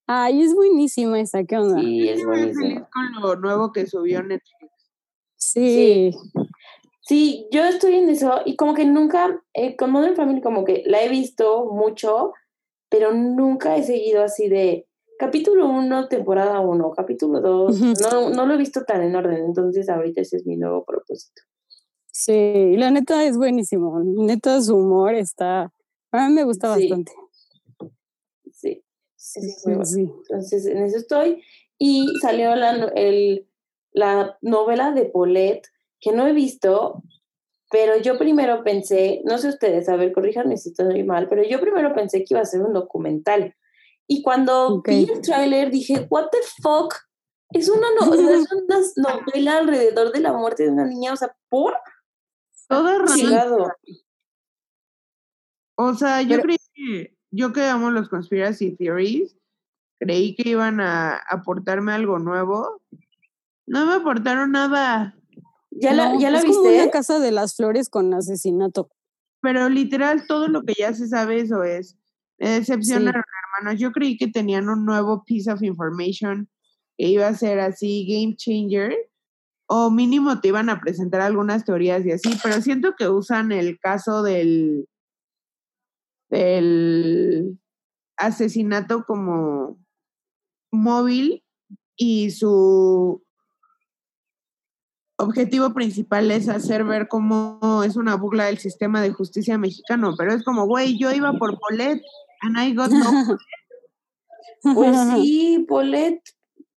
[0.06, 1.78] Ay, es buenísima esa, ¿qué onda?
[1.78, 2.88] Sí, es Estoy muy feliz buenísimo.
[2.90, 4.72] con lo nuevo que subió Netflix.
[5.36, 6.10] Sí.
[7.02, 10.84] Sí, yo estoy en eso y como que nunca, eh, con Modern Family como que
[10.86, 12.32] la he visto mucho,
[12.88, 14.86] pero nunca he seguido así de
[15.18, 17.92] capítulo 1, temporada 1, capítulo 2, Ujú.
[18.00, 21.42] no, no lo he visto tan en orden, entonces ahorita ese es mi nuevo propósito.
[22.14, 24.00] Sí, y la neta es buenísimo.
[24.04, 25.72] Neta, su humor está.
[26.12, 26.82] A mí me gusta Sí.
[26.82, 27.12] bastante.
[28.52, 28.84] Sí,
[29.16, 29.84] Sí, sí, bueno.
[29.84, 30.00] sí.
[30.02, 31.42] entonces en eso estoy.
[31.78, 33.48] Y salió la, el,
[33.92, 35.68] la novela de Paulette,
[36.00, 37.02] que no he visto,
[37.70, 41.60] pero yo primero pensé, no sé ustedes, a ver, corríjanme si estoy mal, pero yo
[41.60, 43.54] primero pensé que iba a ser un documental.
[44.06, 46.94] Y cuando vi el tráiler dije, what the fuck?
[47.50, 48.46] Es una, no- o sea, es
[48.96, 51.74] una novela alrededor de la muerte de una niña, o sea, por
[52.72, 53.68] Todo raro.
[55.76, 59.36] O sea, yo Pero- creí que, yo que amo los conspiracy theories,
[59.98, 62.80] creí que iban a aportarme algo nuevo.
[63.66, 65.16] No me aportaron nada,
[65.74, 66.82] ¿Ya la, No, ¿ya la es como viste?
[66.82, 68.90] una casa de las flores con asesinato.
[69.40, 71.96] pero literal todo lo que ya se sabe eso es.
[72.38, 73.24] Me decepcionaron,
[73.56, 73.80] hermanos.
[73.80, 76.48] Yo creí que tenían un nuevo piece of information
[76.98, 78.94] que iba a ser así game changer.
[79.66, 83.78] O mínimo te iban a presentar algunas teorías y así, pero siento que usan el
[83.78, 84.88] caso del,
[86.28, 87.58] del
[88.16, 89.78] asesinato como
[90.70, 91.44] móvil
[91.96, 93.22] y su
[95.16, 100.32] objetivo principal es hacer ver cómo es una burla del sistema de justicia mexicano, pero
[100.32, 102.02] es como, güey, yo iba por Polet
[102.40, 103.38] and I got no.
[104.62, 106.22] Pues sí, Paulette,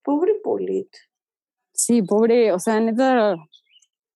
[0.03, 0.97] pobre Paulette.
[1.75, 3.35] Sí, pobre, o sea, neta,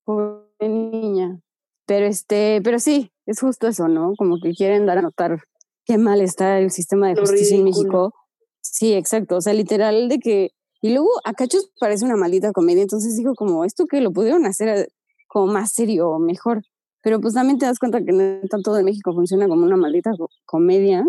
[0.05, 1.41] pobre niña.
[1.87, 4.15] Pero este, pero sí, es justo eso, ¿no?
[4.17, 5.43] Como que quieren dar a notar
[5.85, 7.65] qué mal está el sistema de Lo justicia en.
[7.65, 8.15] México.
[8.61, 9.37] Sí, exacto.
[9.37, 10.51] O sea, literal de que.
[10.81, 12.83] Y luego a Cachos parece una maldita comedia.
[12.83, 14.89] Entonces digo, como, esto que lo pudieron hacer eh,
[15.27, 16.63] como más serio o mejor.
[17.03, 20.13] Pero pues también te das cuenta que neta todo en México funciona como una maldita
[20.17, 21.05] co- comedia.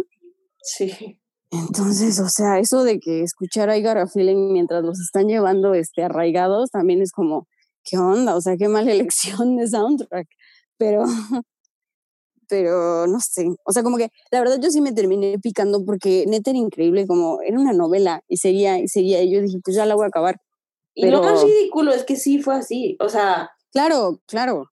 [0.61, 1.18] Sí.
[1.51, 5.27] Entonces, o sea, eso de que escuchar a I Got a Feeling mientras los están
[5.27, 7.47] llevando este, arraigados también es como,
[7.83, 8.35] ¿qué onda?
[8.35, 10.27] O sea, qué mala elección de soundtrack.
[10.77, 11.03] Pero,
[12.47, 13.47] pero no sé.
[13.65, 17.05] O sea, como que la verdad yo sí me terminé picando porque neta era increíble,
[17.05, 19.21] como era una novela y seguía y seguía.
[19.23, 20.39] Y yo dije, pues ya la voy a acabar.
[20.95, 22.97] Y lo más Pero- ridículo es que sí fue así.
[22.99, 24.65] O sea, Claro, claro.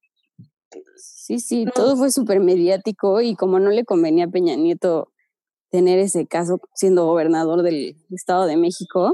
[0.96, 1.72] Sí, sí, No.
[1.72, 5.12] todo fue súper mediático y como no le convenía a Peña Nieto
[5.70, 9.14] tener ese caso siendo gobernador del Estado de México,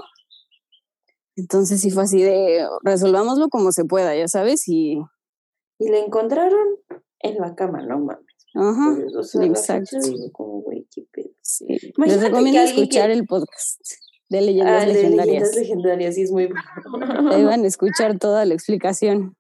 [1.35, 4.99] entonces sí fue así de resolvámoslo como se pueda, ya sabes, y
[5.79, 6.67] y le encontraron
[7.19, 8.25] en la cama, no mames.
[8.53, 9.97] ajá, Pues, o sea, la exacto.
[10.31, 11.29] como, güey, qué pedo.
[11.41, 11.65] sí.
[11.97, 13.81] Les recomiendo escuchar que- el podcast
[14.29, 15.27] de leyendas Ah, el de legendarias.
[15.27, 17.31] leyendas legendarias, sí es muy bueno.
[17.31, 19.35] Ahí van a escuchar toda la explicación.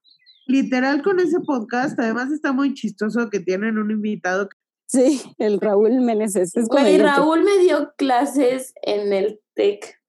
[0.47, 4.57] Literal con ese podcast, además está muy chistoso que tienen un invitado que
[4.87, 6.55] Sí, el Raúl Meneses.
[6.55, 7.19] Es Güey, comediante.
[7.19, 9.99] Raúl me dio clases en el TEC.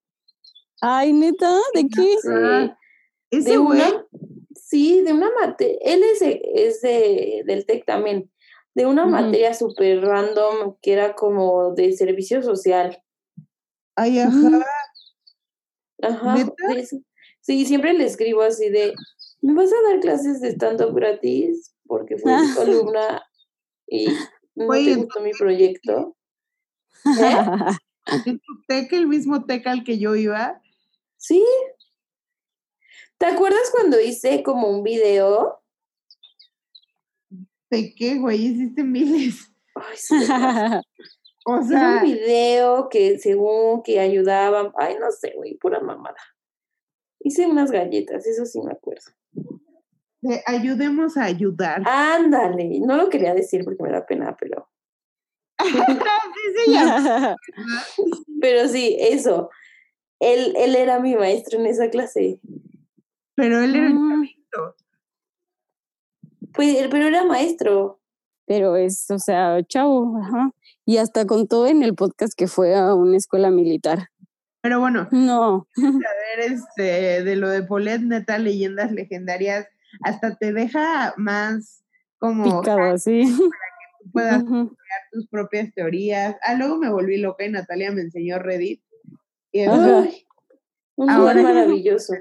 [0.81, 2.16] Ay, neta, ¿de qué?
[2.20, 2.29] Sí.
[2.31, 2.79] Ah,
[3.31, 4.07] ese de güey, una,
[4.55, 8.31] sí, de una materia, él es, de- es de, del TEC también,
[8.75, 13.03] de una materia súper random que era como de servicio social.
[13.97, 14.62] ay, ajá, Mm.
[16.03, 16.35] Ajá.
[16.35, 16.53] ¿Neta?
[17.41, 18.93] Sí, siempre le escribo así de,
[19.41, 21.75] ¿me vas a dar clases de stand-up gratis?
[21.87, 23.22] Porque fui tu alumna
[23.87, 24.07] y
[24.55, 26.16] no Güey, te gustó mi proyecto.
[27.07, 27.36] ¿Eh?
[28.26, 30.61] en tu teca, el mismo teca al que yo iba,
[31.16, 31.42] Sí.
[33.16, 35.64] ¿Te acuerdas cuando hice como un video?
[37.74, 38.46] ¿de qué, güey?
[38.46, 39.50] Hiciste miles.
[39.74, 40.14] Ay, sí.
[41.46, 46.16] O sea, un video que según que ayudaban, ay, no sé, güey, pura mamada.
[47.20, 49.11] Hice unas galletas, eso sí me acuerdo.
[50.25, 51.83] De ayudemos a ayudar.
[51.87, 54.68] Ándale, no lo quería decir porque me da pena, pero,
[55.59, 56.75] Sí,
[58.41, 59.51] pero sí, eso.
[60.20, 62.41] Él, él era mi maestro en esa clase.
[63.37, 64.77] Pero él era el Mm, chavito.
[66.53, 68.01] Pues, él- pero era maestro.
[68.47, 70.51] Pero es, o sea, chavo, ajá.
[70.87, 74.09] Y hasta contó en el podcast que fue a una escuela militar.
[74.62, 75.83] Pero bueno, No, a
[76.39, 79.66] ver, este, de lo de Polet, neta, leyendas legendarias,
[80.03, 81.82] hasta te deja más
[82.18, 83.24] como picado así.
[83.36, 83.51] tú
[84.12, 84.68] puedas Ujú.
[84.76, 86.36] crear tus propias teorías.
[86.42, 88.82] Ah, luego me volví loca y Natalia me enseñó Reddit.
[89.53, 89.66] Y,
[90.97, 92.14] un Ahora- lugar maravilloso.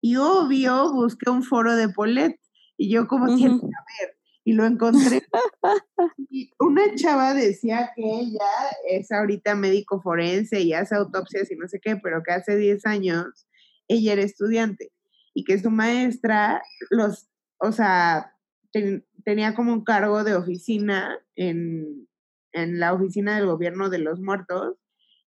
[0.00, 2.38] y obvio busqué un foro de Polet
[2.76, 3.36] y yo como Ujú.
[3.38, 5.22] siempre, a ver, y lo encontré.
[6.30, 8.46] y una chava decía que ella
[8.88, 12.86] es ahorita médico forense y hace autopsias y no sé qué, pero que hace 10
[12.86, 13.46] años
[13.88, 14.92] ella era estudiante
[15.34, 17.28] y que su maestra los,
[17.58, 18.34] o sea,
[18.72, 22.08] ten- tenía como un cargo de oficina en,
[22.52, 24.76] en la oficina del gobierno de los muertos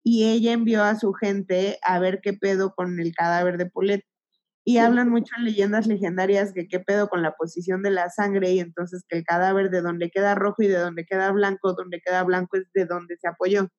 [0.03, 4.05] y ella envió a su gente a ver qué pedo con el cadáver de Polet.
[4.65, 8.51] Y hablan mucho en leyendas legendarias que qué pedo con la posición de la sangre
[8.53, 12.01] y entonces que el cadáver de donde queda rojo y de donde queda blanco, donde
[12.01, 13.69] queda blanco es de donde se apoyó.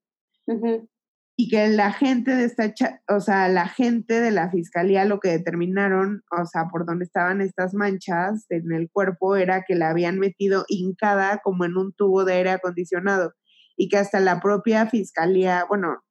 [1.36, 5.18] Y que la gente de esta, cha- o sea, la gente de la fiscalía lo
[5.18, 9.90] que determinaron, o sea, por donde estaban estas manchas en el cuerpo era que la
[9.90, 13.32] habían metido hincada como en un tubo de aire acondicionado
[13.76, 16.04] y que hasta la propia fiscalía, bueno,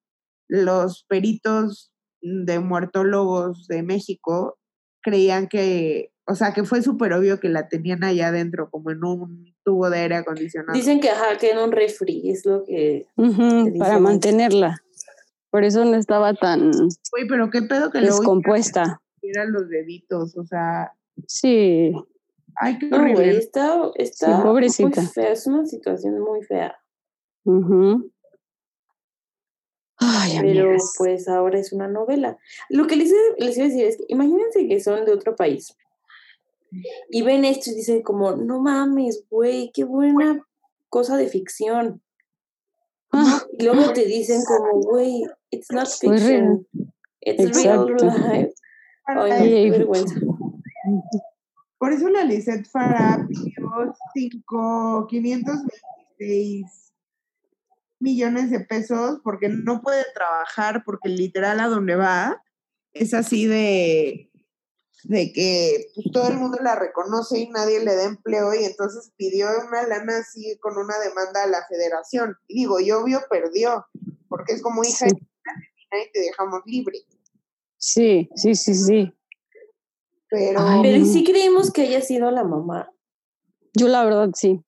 [0.50, 4.58] los peritos de muertólogos de México
[5.02, 9.04] creían que, o sea, que fue súper obvio que la tenían allá adentro, como en
[9.04, 10.74] un tubo de aire acondicionado.
[10.74, 13.08] Dicen que ajá, que en un refri es lo que.
[13.18, 14.02] Dicen para eso.
[14.02, 14.83] mantenerla.
[15.54, 19.00] Por eso no estaba tan Güey, pero qué pedo que luego descompuesta.
[19.22, 20.92] hicieran los deditos, o sea,
[21.28, 21.94] Sí,
[22.56, 23.38] ay, qué No, güey, horrible.
[23.38, 25.00] está, está pobrecita.
[25.00, 26.76] muy fea, es una situación muy fea.
[27.46, 28.10] ujú.
[29.98, 30.96] Ay, Pero amigas.
[30.98, 32.40] pues ahora es una novela.
[32.70, 35.78] Lo que les, les iba a decir es que imagínense que son de otro país
[37.12, 40.42] y ven esto y dicen como, no mames, güey, qué buena
[40.90, 42.02] cosa de ficción.
[43.12, 45.24] Ah, Y luego te dicen como, güey,
[45.54, 46.14] it's not real.
[46.14, 46.68] fiction,
[47.22, 48.06] it's real Exacto.
[48.06, 48.54] life.
[49.06, 50.16] Ay, qué vergüenza.
[51.78, 56.94] Por eso la Lisette Farah pidió cinco- 526
[58.00, 62.42] millones de pesos porque no puede trabajar, porque literal a donde va
[62.94, 64.30] es así de,
[65.04, 69.12] de que pues, todo el mundo la reconoce y nadie le da empleo y entonces
[69.18, 72.38] pidió una lana así con una demanda a la federación.
[72.48, 73.86] Y digo, y obvio perdió,
[74.30, 75.16] porque es como hija Sí.
[75.98, 77.00] Y te dejamos libre.
[77.78, 79.14] Sí, sí, sí, sí.
[80.30, 80.62] Pero...
[80.62, 81.06] Ay, Pero ¿y no.
[81.06, 82.92] si creemos que haya sido la mamá?
[83.74, 84.64] Yo la verdad sí.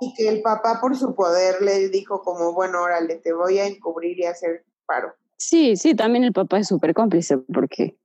[0.00, 3.66] Y que el papá por su poder le dijo como, bueno, órale, te voy a
[3.66, 5.14] encubrir y hacer paro.
[5.36, 7.96] Sí, sí, también el papá es súper cómplice porque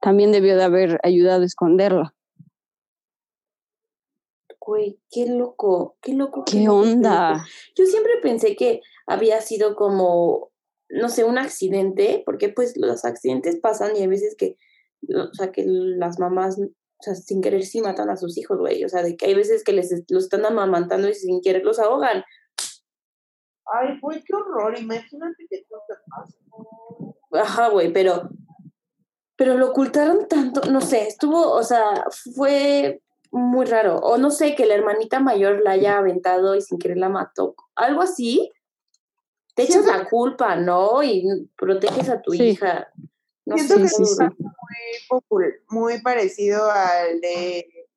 [0.00, 2.14] también debió de haber ayudado a esconderla.
[4.58, 6.44] Güey, qué loco, qué loco.
[6.44, 7.32] ¿Qué onda?
[7.32, 7.44] loco.
[7.76, 10.49] Yo siempre pensé que había sido como,
[10.90, 14.56] no sé, un accidente, porque pues los accidentes pasan y hay veces que,
[15.14, 18.84] o sea, que las mamás, o sea, sin querer sí matan a sus hijos, güey.
[18.84, 21.78] O sea, de que hay veces que les los están amamantando y sin querer los
[21.78, 22.24] ahogan.
[23.72, 26.36] Ay, güey, qué horror, imagínate que esto te pasa.
[27.32, 28.28] Ajá, güey, pero,
[29.36, 33.98] pero lo ocultaron tanto, no sé, estuvo, o sea, fue muy raro.
[33.98, 37.54] O no sé, que la hermanita mayor la haya aventado y sin querer la mató.
[37.76, 38.50] Algo así.
[39.66, 41.02] Te echas la culpa, ¿no?
[41.02, 42.42] Y proteges a tu Sí.
[42.50, 42.88] hija.
[43.46, 44.44] No Siento sé, que está sí.
[45.28, 47.88] Muy, muy parecido al de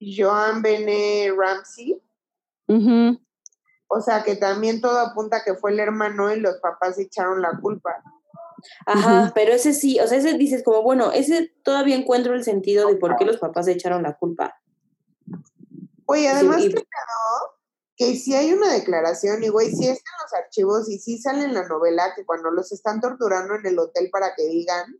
[0.00, 2.00] Joan Bene Ramsey.
[2.68, 3.20] Ujú.
[3.88, 7.58] O sea, que también todo apunta que fue el hermano y los papás echaron la
[7.60, 8.02] culpa.
[8.86, 12.88] Ajá, pero ese sí, o sea, ese dices como, bueno, ese todavía encuentro el sentido
[12.88, 14.60] de por qué los papás echaron la culpa.
[16.06, 16.82] Oye, además y- que
[18.02, 21.44] que si hay una declaración y güey, si está en los archivos y sí sale
[21.44, 24.98] en la novela que cuando los están torturando en el hotel para que digan,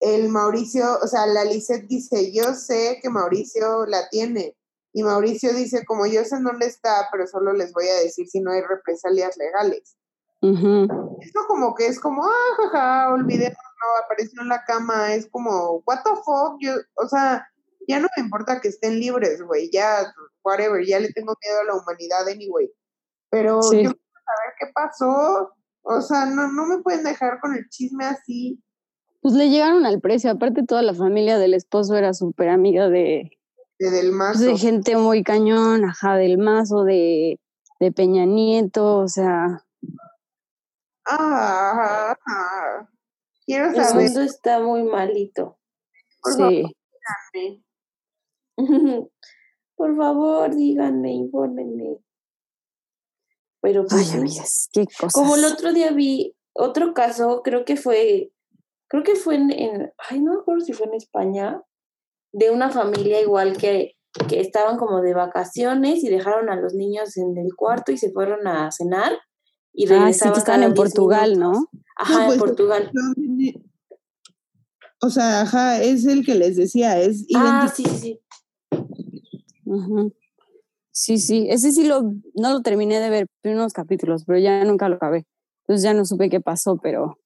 [0.00, 4.56] el Mauricio, o sea, la Lisette dice, yo sé que Mauricio la tiene.
[4.92, 8.40] Y Mauricio dice, como yo sé dónde está, pero solo les voy a decir si
[8.40, 9.96] no hay represalias legales.
[10.42, 15.82] Esto como que es como, ah, jaja, olvidemos, no, apareció en la cama, es como,
[15.86, 17.46] what the fuck, yo, o sea,
[17.88, 20.12] ya no me importa que estén libres, güey, ya,
[20.46, 22.70] whatever, ya le tengo miedo a la humanidad anyway.
[23.30, 23.82] Pero Sí.
[23.82, 25.50] yo quiero saber qué pasó,
[25.82, 28.62] o sea, no, no me pueden dejar con el chisme así.
[29.20, 30.30] Pues le llegaron al precio.
[30.30, 33.30] Aparte, toda la familia del esposo era súper amiga de,
[33.78, 34.44] de del pues, mazo.
[34.44, 37.40] de gente muy cañón, ajá, del mazo, de,
[37.80, 39.62] de Peña Nieto, o sea,
[41.08, 42.88] Ah, ah, ah.
[43.44, 44.04] Quiero El saber.
[44.06, 45.56] mundo está muy malito.
[46.20, 46.64] Por sí.
[49.76, 51.98] Por favor, díganme, infórmenme.
[53.60, 54.16] Pero pues Ay, sí.
[54.18, 55.12] amigas, qué cosas.
[55.12, 58.32] Como el otro día vi otro caso, creo que fue,
[58.88, 61.62] creo que fue en, en- ay, no me acuerdo si fue en España,
[62.32, 63.96] de una familia igual que,
[64.28, 68.10] que estaban como de vacaciones y dejaron a los niños en el cuarto y se
[68.12, 69.12] fueron a cenar
[69.72, 71.60] y Ah, sí, regresaban que estaban cada en 10 Portugal, minutos.
[71.72, 71.80] ¿no?
[71.96, 72.90] Ajá, No, pues, en Portugal.
[75.02, 78.20] O sea, ajá, es el que les decía, es Ah, sí, sí, sí.
[80.92, 82.02] Sí, sí, ese sí lo,
[82.34, 85.26] no lo terminé de ver, unos capítulos, pero ya nunca lo acabé.
[85.62, 87.18] Entonces ya no supe qué pasó, pero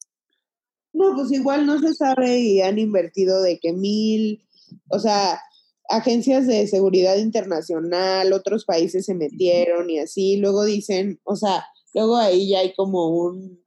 [0.93, 4.43] No, pues igual no se sabe y han invertido de que mil,
[4.89, 5.41] o sea,
[5.89, 11.65] agencias de seguridad internacional, otros países se metieron y así, luego dicen, o sea,
[11.95, 13.63] luego ahí ya hay como un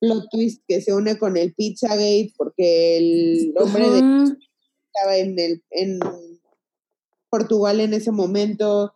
[0.00, 4.36] plot twist que se une con el Pizzagate porque el hombre de Ujú.
[4.92, 6.00] estaba en, el, en
[7.34, 8.94] Portugal en ese momento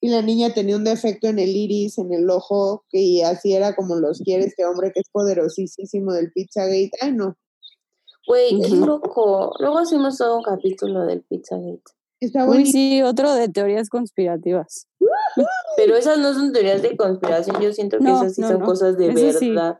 [0.00, 3.74] y la niña tenía un defecto en el iris, en el ojo, que así era
[3.74, 6.90] como los quiere este hombre que es poderosísimo del Pizzagate.
[7.00, 7.36] Ay, no,
[8.26, 9.52] Güey, es loco.
[9.58, 11.82] Luego hacemos todo un capítulo del Pizzagate.
[12.20, 14.86] está Uy, sí, otro de teorías conspirativas.
[15.76, 18.60] Pero esas no son teorías de conspiración, yo siento que No, esas sí no, son
[18.60, 18.66] no.
[18.66, 19.50] cosas de Eso sí.
[19.50, 19.78] verdad.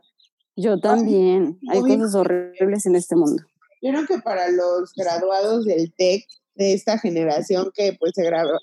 [0.55, 1.59] Yo también.
[1.69, 3.41] Hay cosas horribles en este mundo.
[3.81, 6.25] Vieron que para los graduados del TEC
[6.55, 8.59] de esta generación que pues se, grabó-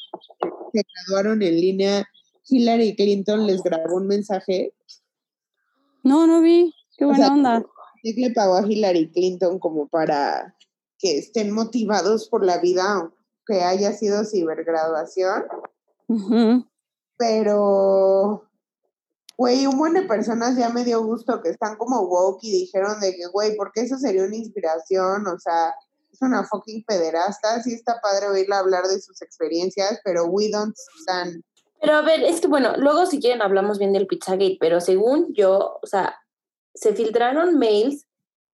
[0.72, 2.08] se graduaron en línea,
[2.48, 4.72] Hillary Clinton les grabó un mensaje.
[6.02, 6.74] No, no vi.
[6.96, 7.64] Qué O buena sea, onda.
[8.02, 10.56] Nick le pagó a Hillary Clinton como para
[10.98, 13.10] que estén motivados por la vida,
[13.46, 15.44] que haya sido cibergraduación.
[16.08, 16.66] Ujú.
[17.16, 18.48] pero,
[19.36, 22.98] güey, un buen de personas ya me dio gusto que están como woke y dijeron
[23.00, 25.74] de que, güey, porque eso sería una inspiración, o sea,
[26.12, 30.76] es una fucking pederasta, sí está padre oírla hablar de sus experiencias, pero we don't
[31.02, 31.42] stand.
[31.80, 35.32] Pero a ver, es que bueno, luego si quieren hablamos bien del Pizzagate, pero según
[35.32, 36.16] yo, o sea,
[36.74, 38.06] se filtraron mails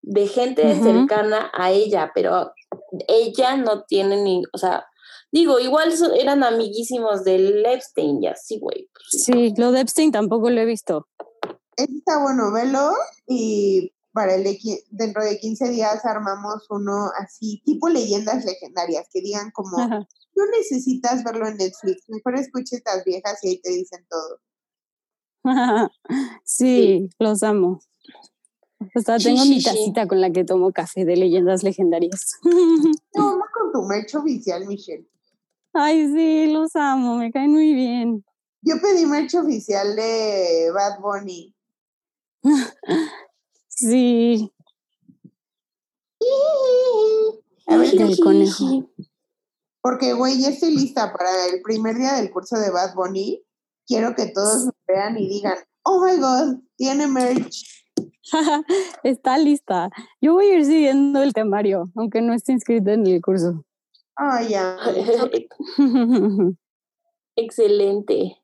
[0.01, 2.53] de gente cercana a ella, pero
[3.07, 4.85] ella no tiene ni, o sea,
[5.31, 8.89] digo, igual eran amiguísimos del Epstein y así, güey.
[9.09, 11.07] Sí, lo de Epstein tampoco lo he visto.
[11.75, 12.91] Este está bueno, velo
[13.27, 14.57] y para el de
[14.91, 20.07] dentro de 15 días armamos uno así, tipo leyendas legendarias, que digan como, Ajá.
[20.35, 24.39] no necesitas verlo en Netflix, mejor escucha estas viejas y ahí te dicen todo.
[26.45, 27.81] sí, los amo.
[28.95, 29.65] Hasta Sí, tengo sí, mi sí.
[29.65, 32.37] tacita con la que tomo café de leyendas legendarias.
[32.43, 32.51] No,
[33.13, 35.05] no con tu merch oficial, Michelle.
[35.73, 38.23] Ay, sí, los amo, me caen muy bien.
[38.61, 41.53] Yo pedí merch oficial de Bad Bunny.
[43.75, 44.51] Sí,
[47.67, 48.89] A ver, El conejo.
[49.81, 53.43] porque, güey, ya estoy lista para el primer día del curso de Bad Bunny.
[53.87, 57.85] Quiero que todos me vean y digan, oh my god, tiene merch.
[59.03, 59.89] está lista.
[60.21, 63.63] Yo voy a ir siguiendo el temario, aunque no esté inscrita en el curso.
[64.15, 64.77] Ah, ya.
[67.35, 68.37] Excelente.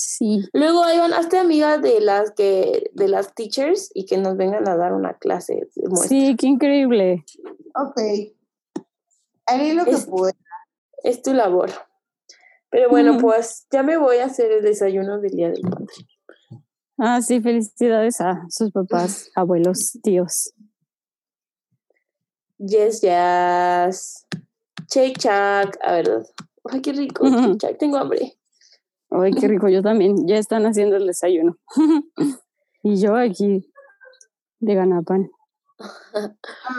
[0.00, 4.68] Sí, Luego, Iván, hazte amiga de las que, de las teachers y que nos vengan
[4.68, 6.08] a dar una clase de muestra.
[6.08, 7.24] sí, qué increíble.
[7.74, 8.00] Ok.
[9.46, 10.36] Haré lo que Es- pueda.
[11.02, 11.70] Es tu labor.
[12.70, 15.86] Pero bueno, pues ya me voy a hacer el desayuno del día del padre.
[16.98, 20.52] Ah, sí, felicidades a sus papás, abuelos, tíos.
[22.58, 24.26] Yes, yes.
[24.92, 25.76] Shake Shack.
[25.82, 26.22] A ver.
[26.70, 27.26] Ay, qué rico.
[27.28, 27.78] Shake Shack.
[27.78, 28.37] Tengo hambre.
[29.22, 30.26] Ay, qué rico, yo también.
[30.26, 31.56] Ya están haciendo el desayuno.
[32.82, 33.70] y yo aquí
[34.60, 35.30] de ganapan.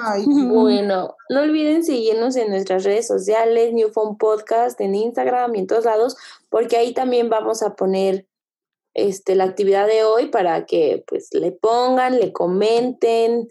[0.03, 5.59] Ay, Bueno, no olviden seguirnos en nuestras redes sociales, New Phone Podcast, en Instagram y
[5.59, 6.17] en todos lados,
[6.49, 8.27] porque ahí también vamos a poner
[8.93, 13.47] este, la actividad de hoy para que pues le pongan, le comenten,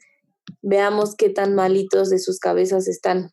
[0.62, 3.32] veamos qué tan malitos de sus cabezas están.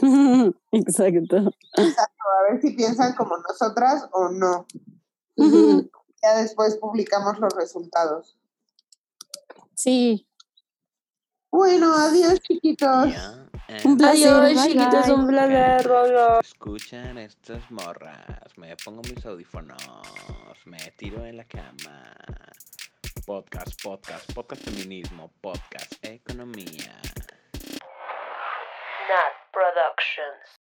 [0.72, 1.36] Exacto.
[1.36, 4.66] a ver si piensan como nosotras o no.
[6.22, 8.36] Ya después publicamos los resultados.
[9.74, 10.26] Sí,
[11.50, 13.08] Bueno, adiós, chiquitos.
[13.68, 14.28] Eh, Un placer.
[14.32, 15.14] Adiós, bye, chiquitos, bye.
[15.14, 15.88] un placer.
[15.88, 16.40] bye.
[16.42, 19.80] Escuchan estas morras, me pongo mis audífonos,
[20.66, 22.14] me tiro en la cama.
[23.26, 27.00] Podcast, podcast, podcast feminismo, podcast economía.
[29.10, 30.69] Nat Productions.